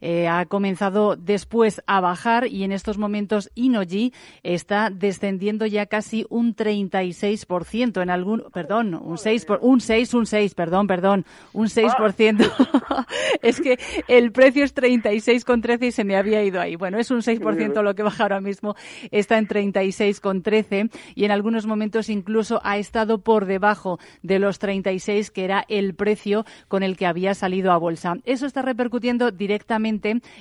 eh, 0.00 0.28
ha 0.28 0.46
comenzado 0.46 1.16
después 1.16 1.82
a 1.86 2.00
bajar 2.00 2.46
y 2.46 2.64
en 2.64 2.72
estos 2.72 2.98
momentos 2.98 3.50
Inoji 3.54 4.12
está 4.42 4.90
descendiendo 4.90 5.66
ya 5.66 5.86
casi 5.86 6.26
un 6.28 6.54
36% 6.54 8.02
en 8.02 8.10
algún, 8.10 8.44
perdón, 8.52 8.94
un 8.94 9.18
6, 9.18 9.44
por, 9.44 9.58
un 9.62 9.80
6, 9.80 10.14
un 10.14 10.26
6, 10.26 10.54
perdón, 10.54 10.86
perdón, 10.86 11.24
un 11.52 11.66
6%. 11.68 13.06
es 13.42 13.60
que 13.60 13.78
el 14.08 14.32
precio 14.32 14.64
es 14.64 14.74
36,13 14.74 15.86
y 15.86 15.92
se 15.92 16.04
me 16.04 16.16
había 16.16 16.42
ido 16.42 16.60
ahí. 16.60 16.76
Bueno, 16.76 16.98
es 16.98 17.10
un 17.10 17.20
6% 17.20 17.82
lo 17.82 17.94
que 17.94 18.02
baja 18.02 18.24
ahora 18.24 18.40
mismo, 18.40 18.74
está 19.10 19.38
en 19.38 19.48
36,13 19.48 20.90
y 21.14 21.24
en 21.24 21.30
algunos 21.30 21.66
momentos 21.66 22.08
incluso 22.08 22.60
ha 22.64 22.78
estado 22.78 23.18
por 23.18 23.46
debajo 23.46 23.98
de 24.22 24.38
los 24.38 24.58
36 24.58 25.30
que 25.30 25.44
era 25.44 25.64
el 25.68 25.94
precio 25.94 26.44
con 26.68 26.82
el 26.82 26.96
que 26.96 27.06
había 27.06 27.34
salido 27.34 27.72
a 27.72 27.78
bolsa. 27.78 28.16
Eso 28.24 28.46
está 28.46 28.62
repercutiendo 28.62 29.30
directamente 29.30 29.85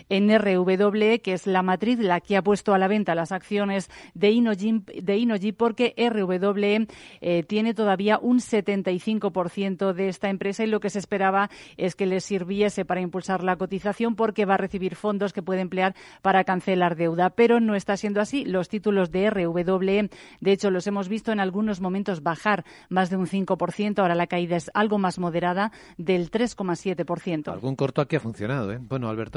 en 0.10 0.30
RWE, 0.40 1.22
que 1.22 1.34
es 1.34 1.48
la 1.48 1.62
matriz 1.62 2.00
la 2.00 2.20
que 2.20 2.38
ha 2.38 2.42
puesto 2.42 2.74
a 2.74 2.78
la 2.78 2.88
venta 2.88 3.16
las 3.16 3.32
acciones 3.32 3.90
de 4.14 4.26
de 4.36 5.54
porque 5.58 5.94
RWE 5.98 6.88
eh, 7.22 7.44
tiene 7.44 7.74
todavía 7.74 8.20
un 8.22 8.40
75% 8.40 9.94
de 9.94 10.10
esta 10.10 10.30
empresa 10.30 10.64
y 10.64 10.68
lo 10.68 10.80
que 10.80 10.90
se 10.90 11.00
esperaba 11.00 11.50
es 11.78 11.96
que 11.96 12.06
le 12.06 12.20
sirviese 12.20 12.86
para 12.86 13.02
impulsar 13.02 13.44
la 13.44 13.56
cotización 13.56 14.16
porque 14.16 14.46
va 14.46 14.56
a 14.56 14.58
recibir 14.58 14.96
fondos 14.96 15.34
que 15.34 15.42
puede 15.42 15.62
emplear 15.62 15.96
para 16.22 16.44
cancelar 16.44 16.96
deuda. 16.96 17.30
Pero 17.30 17.60
no 17.60 17.76
está 17.76 17.98
siendo 17.98 18.22
así. 18.22 18.46
Los 18.46 18.70
títulos 18.70 19.12
de 19.12 19.30
RWE, 19.30 20.10
de 20.42 20.52
hecho, 20.52 20.72
los 20.72 20.88
hemos 20.88 21.08
visto 21.10 21.32
en 21.32 21.40
algunos 21.40 21.82
momentos 21.82 22.24
bajar 22.24 22.66
más 22.90 23.10
de 23.10 23.18
un 23.18 23.28
5%. 23.28 24.00
Ahora 24.00 24.16
la 24.16 24.28
caída 24.28 24.58
es 24.58 24.70
algo 24.74 24.98
más 24.98 25.20
moderada 25.20 25.72
del 25.98 26.32
3,7%. 26.32 27.52
Algún 27.52 27.76
corto 27.76 28.02
aquí 28.02 28.16
ha 28.16 28.20
funcionado, 28.20 28.72
¿eh? 28.72 28.80
Bueno, 28.82 29.10
Alberto. 29.10 29.35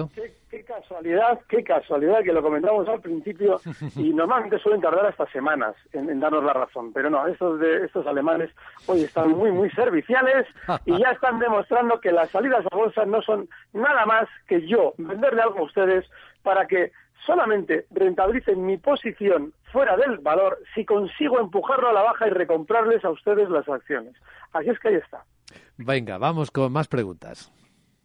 Qué, 0.50 0.64
casualidad, 0.64 1.40
qué 1.48 1.62
casualidad 1.64 2.22
que 2.22 2.32
lo 2.32 2.42
comentamos 2.42 2.88
al 2.88 3.00
principio 3.00 3.60
y 3.96 4.10
normalmente 4.14 4.58
suelen 4.58 4.80
tardar 4.80 5.06
hasta 5.06 5.26
semanas 5.30 5.74
en, 5.92 6.20
darnos 6.20 6.44
la 6.44 6.52
razón, 6.52 6.92
pero 6.92 7.10
no, 7.10 7.26
estos, 7.26 7.58
de, 7.60 7.84
estos 7.84 8.06
alemanes 8.06 8.50
hoy 8.86 9.02
están 9.02 9.30
muy, 9.30 9.50
muy 9.50 9.70
serviciales 9.70 10.46
y 10.84 10.98
ya 10.98 11.10
están 11.10 11.38
demostrando 11.38 12.00
que 12.00 12.12
las 12.12 12.30
salidas 12.30 12.64
a 12.70 12.76
bolsa 12.76 13.04
no 13.04 13.22
son 13.22 13.48
nada 13.72 14.06
más 14.06 14.28
que 14.46 14.66
yo 14.66 14.94
venderle 14.98 15.42
algo 15.42 15.60
a 15.60 15.64
ustedes 15.64 16.04
para 16.42 16.66
que 16.66 16.92
solamente 17.26 17.86
rentabilicen 17.90 18.64
mi 18.64 18.78
posición 18.78 19.52
fuera 19.72 19.96
del 19.96 20.18
valor 20.18 20.58
si 20.74 20.84
consigo 20.84 21.40
empujarlo 21.40 21.88
a 21.88 21.92
la 21.92 22.02
baja 22.02 22.26
y 22.26 22.30
recomprarles 22.30 23.04
a 23.04 23.10
ustedes 23.10 23.50
las 23.50 23.68
acciones. 23.68 24.14
Así 24.52 24.70
es 24.70 24.78
que 24.78 24.88
ahí 24.88 24.94
está. 24.94 25.24
Venga, 25.76 26.18
vamos 26.18 26.50
con 26.50 26.72
más 26.72 26.88
preguntas. 26.88 27.52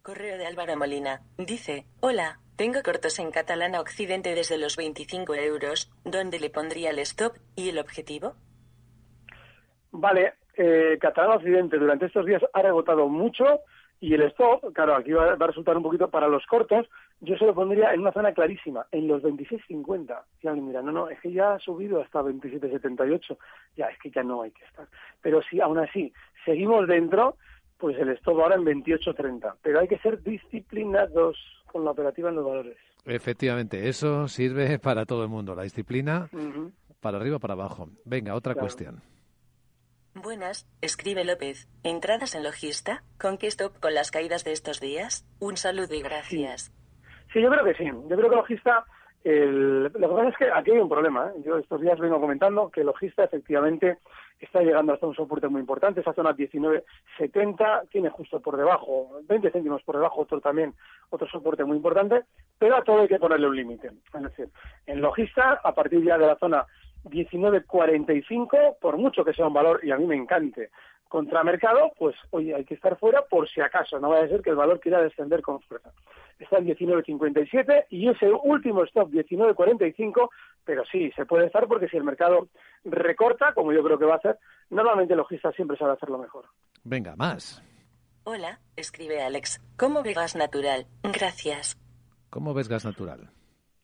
Correo 0.04 0.36
de 0.36 0.44
Álvaro 0.44 0.76
Molina. 0.76 1.22
Dice, 1.38 1.86
hola, 2.00 2.38
tengo 2.56 2.82
cortos 2.84 3.18
en 3.18 3.30
catalán 3.30 3.74
a 3.74 3.80
Occidente 3.80 4.34
desde 4.34 4.58
los 4.58 4.76
25 4.76 5.34
euros. 5.34 5.90
¿Dónde 6.04 6.38
le 6.38 6.50
pondría 6.50 6.90
el 6.90 6.98
stop 6.98 7.32
y 7.56 7.70
el 7.70 7.78
objetivo? 7.78 8.34
Vale, 9.92 10.34
eh, 10.58 10.98
catalán 11.00 11.38
Occidente 11.38 11.78
durante 11.78 12.04
estos 12.04 12.26
días 12.26 12.42
ha 12.52 12.60
rebotado 12.60 13.08
mucho 13.08 13.60
y 13.98 14.12
el 14.12 14.20
stop, 14.24 14.74
claro, 14.74 14.94
aquí 14.94 15.12
va, 15.12 15.32
a 15.32 15.46
resultar 15.46 15.74
un 15.74 15.82
poquito 15.82 16.10
para 16.10 16.28
los 16.28 16.44
cortos, 16.44 16.86
yo 17.22 17.38
se 17.38 17.46
lo 17.46 17.54
pondría 17.54 17.94
en 17.94 18.00
una 18.00 18.12
zona 18.12 18.34
clarísima, 18.34 18.86
en 18.92 19.08
los 19.08 19.22
26.50. 19.22 20.20
Y 20.42 20.48
alguien 20.48 20.66
mira, 20.66 20.82
no, 20.82 20.92
no, 20.92 21.08
es 21.08 21.18
que 21.20 21.32
ya 21.32 21.54
ha 21.54 21.58
subido 21.58 22.02
hasta 22.02 22.20
27.78, 22.20 23.38
ya 23.74 23.86
es 23.86 23.98
que 24.00 24.10
ya 24.10 24.22
no 24.22 24.42
hay 24.42 24.50
que 24.50 24.66
estar. 24.66 24.86
Pero 25.22 25.40
si 25.40 25.62
aún 25.62 25.78
así 25.78 26.12
seguimos 26.44 26.86
dentro, 26.86 27.38
pues 27.78 27.98
el 27.98 28.10
stop 28.10 28.40
ahora 28.40 28.56
en 28.56 28.64
28.30. 28.64 29.56
Pero 29.62 29.80
hay 29.80 29.88
que 29.88 29.98
ser 29.98 30.22
disciplinados 30.22 31.36
con 31.66 31.84
la 31.84 31.90
operativa 31.90 32.28
en 32.28 32.36
los 32.36 32.44
valores. 32.44 32.76
Efectivamente, 33.04 33.88
eso 33.88 34.28
sirve 34.28 34.78
para 34.78 35.04
todo 35.04 35.22
el 35.24 35.28
mundo, 35.28 35.54
la 35.54 35.64
disciplina 35.64 36.28
para 37.00 37.18
arriba 37.18 37.38
para 37.38 37.54
abajo. 37.54 37.88
Venga, 38.04 38.34
otra 38.34 38.54
cuestión. 38.54 39.02
Buenas, 40.14 40.66
escribe 40.80 41.24
López. 41.24 41.68
¿Entradas 41.82 42.34
en 42.36 42.44
logista? 42.44 43.02
¿Con 43.20 43.36
qué 43.36 43.48
stop 43.48 43.80
con 43.80 43.94
las 43.94 44.10
caídas 44.12 44.44
de 44.44 44.52
estos 44.52 44.80
días? 44.80 45.26
Un 45.40 45.56
saludo 45.56 45.94
y 45.94 46.02
gracias. 46.02 46.72
Sí. 47.32 47.42
yo 47.42 47.50
creo 47.50 47.64
que 47.64 47.74
sí. 47.74 47.84
Yo 47.84 48.16
creo 48.16 48.30
que 48.30 48.36
logista 48.36 48.84
El, 49.24 49.84
lo 49.84 49.90
que 49.90 50.06
pasa 50.06 50.28
es 50.28 50.36
que 50.36 50.50
aquí 50.52 50.70
hay 50.72 50.78
un 50.78 50.88
problema. 50.88 51.32
¿eh? 51.34 51.40
Yo 51.42 51.56
estos 51.56 51.80
días 51.80 51.98
vengo 51.98 52.20
comentando 52.20 52.70
que 52.70 52.84
Logista 52.84 53.24
efectivamente 53.24 53.96
está 54.38 54.60
llegando 54.60 54.92
hasta 54.92 55.06
un 55.06 55.14
soporte 55.14 55.48
muy 55.48 55.62
importante. 55.62 56.00
Esa 56.00 56.12
zona 56.12 56.36
19.70 56.36 57.88
tiene 57.88 58.10
justo 58.10 58.40
por 58.40 58.58
debajo, 58.58 59.20
20 59.26 59.50
céntimos 59.50 59.82
por 59.82 59.96
debajo, 59.96 60.20
otro 60.20 60.42
también, 60.42 60.74
otro 61.08 61.26
soporte 61.28 61.64
muy 61.64 61.78
importante, 61.78 62.24
pero 62.58 62.76
a 62.76 62.84
todo 62.84 63.00
hay 63.00 63.08
que 63.08 63.18
ponerle 63.18 63.48
un 63.48 63.56
límite. 63.56 63.92
Es 64.12 64.22
decir, 64.22 64.48
en 64.86 65.00
Logista, 65.00 65.58
a 65.64 65.72
partir 65.72 66.04
ya 66.04 66.18
de 66.18 66.26
la 66.26 66.36
zona 66.36 66.66
19.45, 67.04 68.76
por 68.78 68.98
mucho 68.98 69.24
que 69.24 69.32
sea 69.32 69.46
un 69.46 69.54
valor, 69.54 69.80
y 69.82 69.90
a 69.90 69.96
mí 69.96 70.06
me 70.06 70.16
encante, 70.16 70.70
contramercado, 71.08 71.92
pues 71.98 72.16
oye, 72.30 72.54
hay 72.54 72.64
que 72.64 72.74
estar 72.74 72.98
fuera 72.98 73.22
por 73.22 73.48
si 73.48 73.60
acaso, 73.60 73.98
no 73.98 74.10
vaya 74.10 74.24
a 74.24 74.28
ser 74.28 74.42
que 74.42 74.50
el 74.50 74.56
valor 74.56 74.80
quiera 74.80 75.02
descender 75.02 75.42
con 75.42 75.60
fuerza. 75.60 75.90
Está 76.38 76.58
en 76.58 76.66
19.57 76.66 77.86
y 77.90 78.08
ese 78.08 78.30
último 78.30 78.82
stop 78.84 79.10
19.45, 79.10 80.28
pero 80.64 80.84
sí, 80.90 81.12
se 81.14 81.26
puede 81.26 81.46
estar 81.46 81.66
porque 81.68 81.88
si 81.88 81.96
el 81.96 82.04
mercado 82.04 82.48
recorta, 82.84 83.52
como 83.54 83.72
yo 83.72 83.84
creo 83.84 83.98
que 83.98 84.04
va 84.04 84.14
a 84.14 84.18
hacer, 84.18 84.38
normalmente 84.70 85.14
el 85.14 85.18
logista 85.18 85.52
siempre 85.52 85.76
sabe 85.76 85.92
hacerlo 85.92 86.18
mejor. 86.18 86.46
Venga, 86.82 87.14
más. 87.16 87.62
Hola, 88.24 88.58
escribe 88.76 89.22
Alex. 89.22 89.60
¿Cómo 89.76 90.02
ve 90.02 90.14
gas 90.14 90.34
natural? 90.34 90.86
Gracias. 91.02 91.78
¿Cómo 92.30 92.54
ves 92.54 92.68
gas 92.68 92.84
natural? 92.84 93.30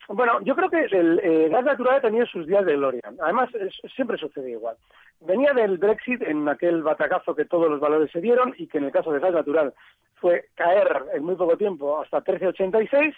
Bueno, 0.09 0.40
yo 0.42 0.56
creo 0.56 0.68
que 0.68 0.85
el 0.96 1.20
eh, 1.20 1.48
gas 1.50 1.64
natural 1.64 1.98
ha 1.98 2.00
tenido 2.00 2.26
sus 2.26 2.46
días 2.46 2.64
de 2.64 2.74
gloria. 2.74 3.02
Además, 3.22 3.48
siempre 3.94 4.18
sucede 4.18 4.50
igual. 4.50 4.76
Venía 5.20 5.52
del 5.52 5.78
Brexit 5.78 6.22
en 6.22 6.48
aquel 6.48 6.83
batacazo 6.83 7.35
que 7.35 7.44
todos 7.44 7.70
los 7.70 7.80
valores 7.80 8.11
se 8.11 8.20
dieron 8.20 8.54
y 8.56 8.66
que 8.66 8.78
en 8.78 8.85
el 8.85 8.92
caso 8.92 9.12
de 9.12 9.20
gas 9.20 9.33
natural 9.33 9.74
fue 10.14 10.46
caer 10.54 10.88
en 11.14 11.24
muy 11.24 11.37
poco 11.37 11.56
tiempo 11.56 12.00
hasta 12.00 12.24
13.86 12.24 13.14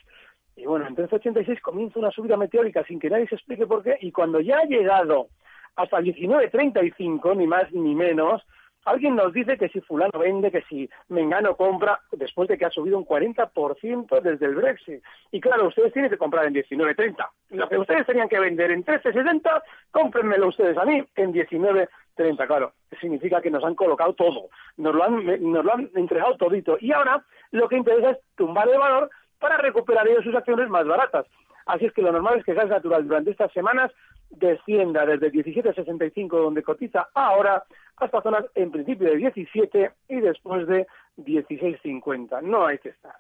y 0.57 0.67
bueno, 0.67 0.87
en 0.87 0.97
13.86 0.97 1.61
comienza 1.61 1.99
una 1.99 2.11
subida 2.11 2.37
meteórica 2.37 2.85
sin 2.85 3.01
que 3.01 3.09
nadie 3.09 3.27
se 3.29 3.37
explique 3.37 3.67
por 3.67 3.83
qué. 3.83 3.97
Y 4.01 4.13
cuando 4.13 4.41
ya 4.41 4.59
ha 4.59 4.65
llegado 4.65 5.29
hasta 5.77 6.01
19.35, 6.01 7.37
ni 7.37 7.47
más 7.47 7.73
ni 7.73 7.95
menos, 7.95 8.43
Alguien 8.85 9.15
nos 9.15 9.33
dice 9.33 9.57
que 9.57 9.69
si 9.69 9.81
fulano 9.81 10.19
vende, 10.19 10.51
que 10.51 10.63
si 10.63 10.89
Mengano 11.09 11.57
compra, 11.57 12.01
después 12.11 12.49
de 12.49 12.59
que 12.59 12.65
ha 12.65 12.71
subido 12.71 12.99
un 12.99 13.07
40% 13.07 14.21
desde 14.21 14.47
el 14.47 14.55
Brexit. 14.57 15.03
Y 15.31 15.41
claro, 15.41 15.69
ustedes 15.69 15.93
tienen 15.93 16.11
que 16.11 16.19
comprar 16.19 16.47
en 16.47 16.55
19.30. 16.55 17.29
Lo 17.51 17.69
que 17.69 17.79
ustedes 17.79 18.07
tenían 18.07 18.29
que 18.29 18.41
vender 18.41 18.73
en 18.73 18.85
13.60, 18.85 19.63
cómprenmelo 19.91 20.49
ustedes 20.49 20.77
a 20.77 20.85
mí 20.85 21.05
en 21.15 21.33
19.30. 21.33 22.47
Claro, 22.47 22.73
significa 23.01 23.41
que 23.41 23.51
nos 23.51 23.65
han 23.65 23.75
colocado 23.77 24.15
todo, 24.15 24.49
nos 24.77 24.95
lo 24.95 25.05
han, 25.05 25.25
nos 25.53 25.65
lo 25.65 25.75
han 25.75 25.91
entregado 25.95 26.37
todito. 26.37 26.77
Y 26.81 26.93
ahora 26.93 27.25
lo 27.53 27.69
que 27.69 27.77
interesa 27.77 28.11
es 28.11 28.19
tumbar 28.37 28.69
el 28.69 28.79
valor 28.79 29.11
para 29.39 29.59
recuperar 29.59 30.09
ellos 30.09 30.25
sus 30.25 30.35
acciones 30.35 30.69
más 30.69 30.87
baratas. 30.87 31.27
Así 31.67 31.87
es 31.87 31.93
que 31.93 32.03
lo 32.03 32.13
normal 32.13 32.39
es 32.39 32.45
que 32.45 32.55
gas 32.55 32.69
natural 32.69 33.07
durante 33.07 33.31
estas 33.31 33.53
semanas 33.53 33.91
descienda 34.31 35.05
desde 35.07 35.31
17.65 35.31 36.29
donde 36.31 36.63
cotiza 36.63 37.09
ahora 37.15 37.65
hasta 37.97 38.23
zonas 38.23 38.45
en 38.55 38.71
principio 38.71 39.11
de 39.11 39.17
17 39.17 39.91
y 40.09 40.21
después 40.21 40.67
de 40.67 40.87
16.50. 41.19 42.43
No 42.43 42.67
hay 42.67 42.79
que 42.79 42.91
estar. 42.91 43.15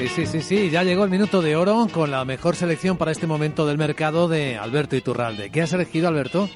Sí, 0.00 0.08
sí, 0.08 0.26
sí, 0.26 0.40
sí, 0.40 0.70
ya 0.70 0.82
llegó 0.82 1.04
el 1.04 1.10
minuto 1.10 1.42
de 1.42 1.56
oro 1.56 1.86
con 1.92 2.10
la 2.10 2.24
mejor 2.24 2.56
selección 2.56 2.96
para 2.96 3.10
este 3.10 3.26
momento 3.26 3.66
del 3.66 3.76
mercado 3.76 4.28
de 4.28 4.56
Alberto 4.56 4.96
Iturralde. 4.96 5.50
¿Qué 5.50 5.60
has 5.60 5.74
elegido, 5.74 6.08
Alberto? 6.08 6.48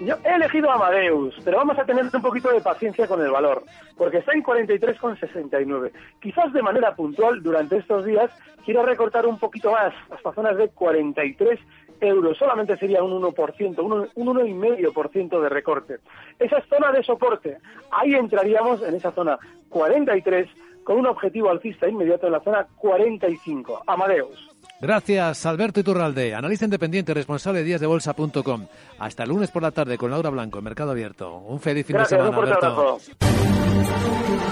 Yo 0.00 0.14
he 0.24 0.34
elegido 0.34 0.70
Amadeus, 0.70 1.34
pero 1.42 1.56
vamos 1.56 1.78
a 1.78 1.84
tener 1.86 2.04
un 2.04 2.22
poquito 2.22 2.50
de 2.50 2.60
paciencia 2.60 3.06
con 3.06 3.22
el 3.22 3.30
valor, 3.30 3.62
porque 3.96 4.18
está 4.18 4.32
en 4.34 4.42
43,69. 4.42 5.90
Quizás 6.20 6.52
de 6.52 6.62
manera 6.62 6.94
puntual 6.94 7.42
durante 7.42 7.78
estos 7.78 8.04
días 8.04 8.30
quiera 8.64 8.82
recortar 8.82 9.26
un 9.26 9.38
poquito 9.38 9.72
más, 9.72 9.94
hasta 10.10 10.32
zonas 10.32 10.58
de 10.58 10.68
43 10.68 11.58
euros. 12.00 12.36
Solamente 12.36 12.76
sería 12.76 13.02
un 13.02 13.22
1%, 13.22 13.78
un, 13.78 14.08
un 14.14 14.36
1,5% 14.36 15.40
de 15.40 15.48
recorte. 15.48 15.98
Esa 16.38 16.58
es 16.58 16.68
zona 16.68 16.92
de 16.92 17.02
soporte. 17.02 17.56
Ahí 17.90 18.14
entraríamos 18.14 18.82
en 18.82 18.96
esa 18.96 19.12
zona 19.12 19.38
43 19.70 20.46
con 20.84 20.98
un 20.98 21.06
objetivo 21.06 21.48
alcista 21.48 21.88
inmediato 21.88 22.26
en 22.26 22.32
la 22.32 22.40
zona 22.40 22.66
45. 22.76 23.82
Amadeus. 23.86 24.55
Gracias, 24.80 25.46
Alberto 25.46 25.80
Iturralde, 25.80 26.34
analista 26.34 26.64
independiente 26.64 27.14
responsable 27.14 27.60
de 27.60 27.64
díasdebolsa.com. 27.66 28.66
Hasta 28.98 29.22
el 29.22 29.30
lunes 29.30 29.50
por 29.50 29.62
la 29.62 29.70
tarde 29.70 29.96
con 29.96 30.10
Laura 30.10 30.30
Blanco 30.30 30.58
en 30.58 30.64
Mercado 30.64 30.90
Abierto. 30.90 31.38
Un 31.38 31.60
feliz 31.60 31.86
fin 31.86 31.96
de 31.96 32.04
semana, 32.04 32.36
Alberto. 32.36 32.98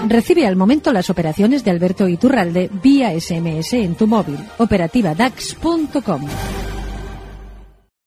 Recibe 0.07 0.45
al 0.45 0.55
momento 0.55 0.91
las 0.91 1.09
operaciones 1.09 1.63
de 1.63 1.71
Alberto 1.71 2.07
Iturralde 2.07 2.69
vía 2.81 3.19
SMS 3.19 3.73
en 3.73 3.95
tu 3.95 4.07
móvil. 4.07 4.37
Operativa 4.57 5.13
DAX.com. 5.15 6.21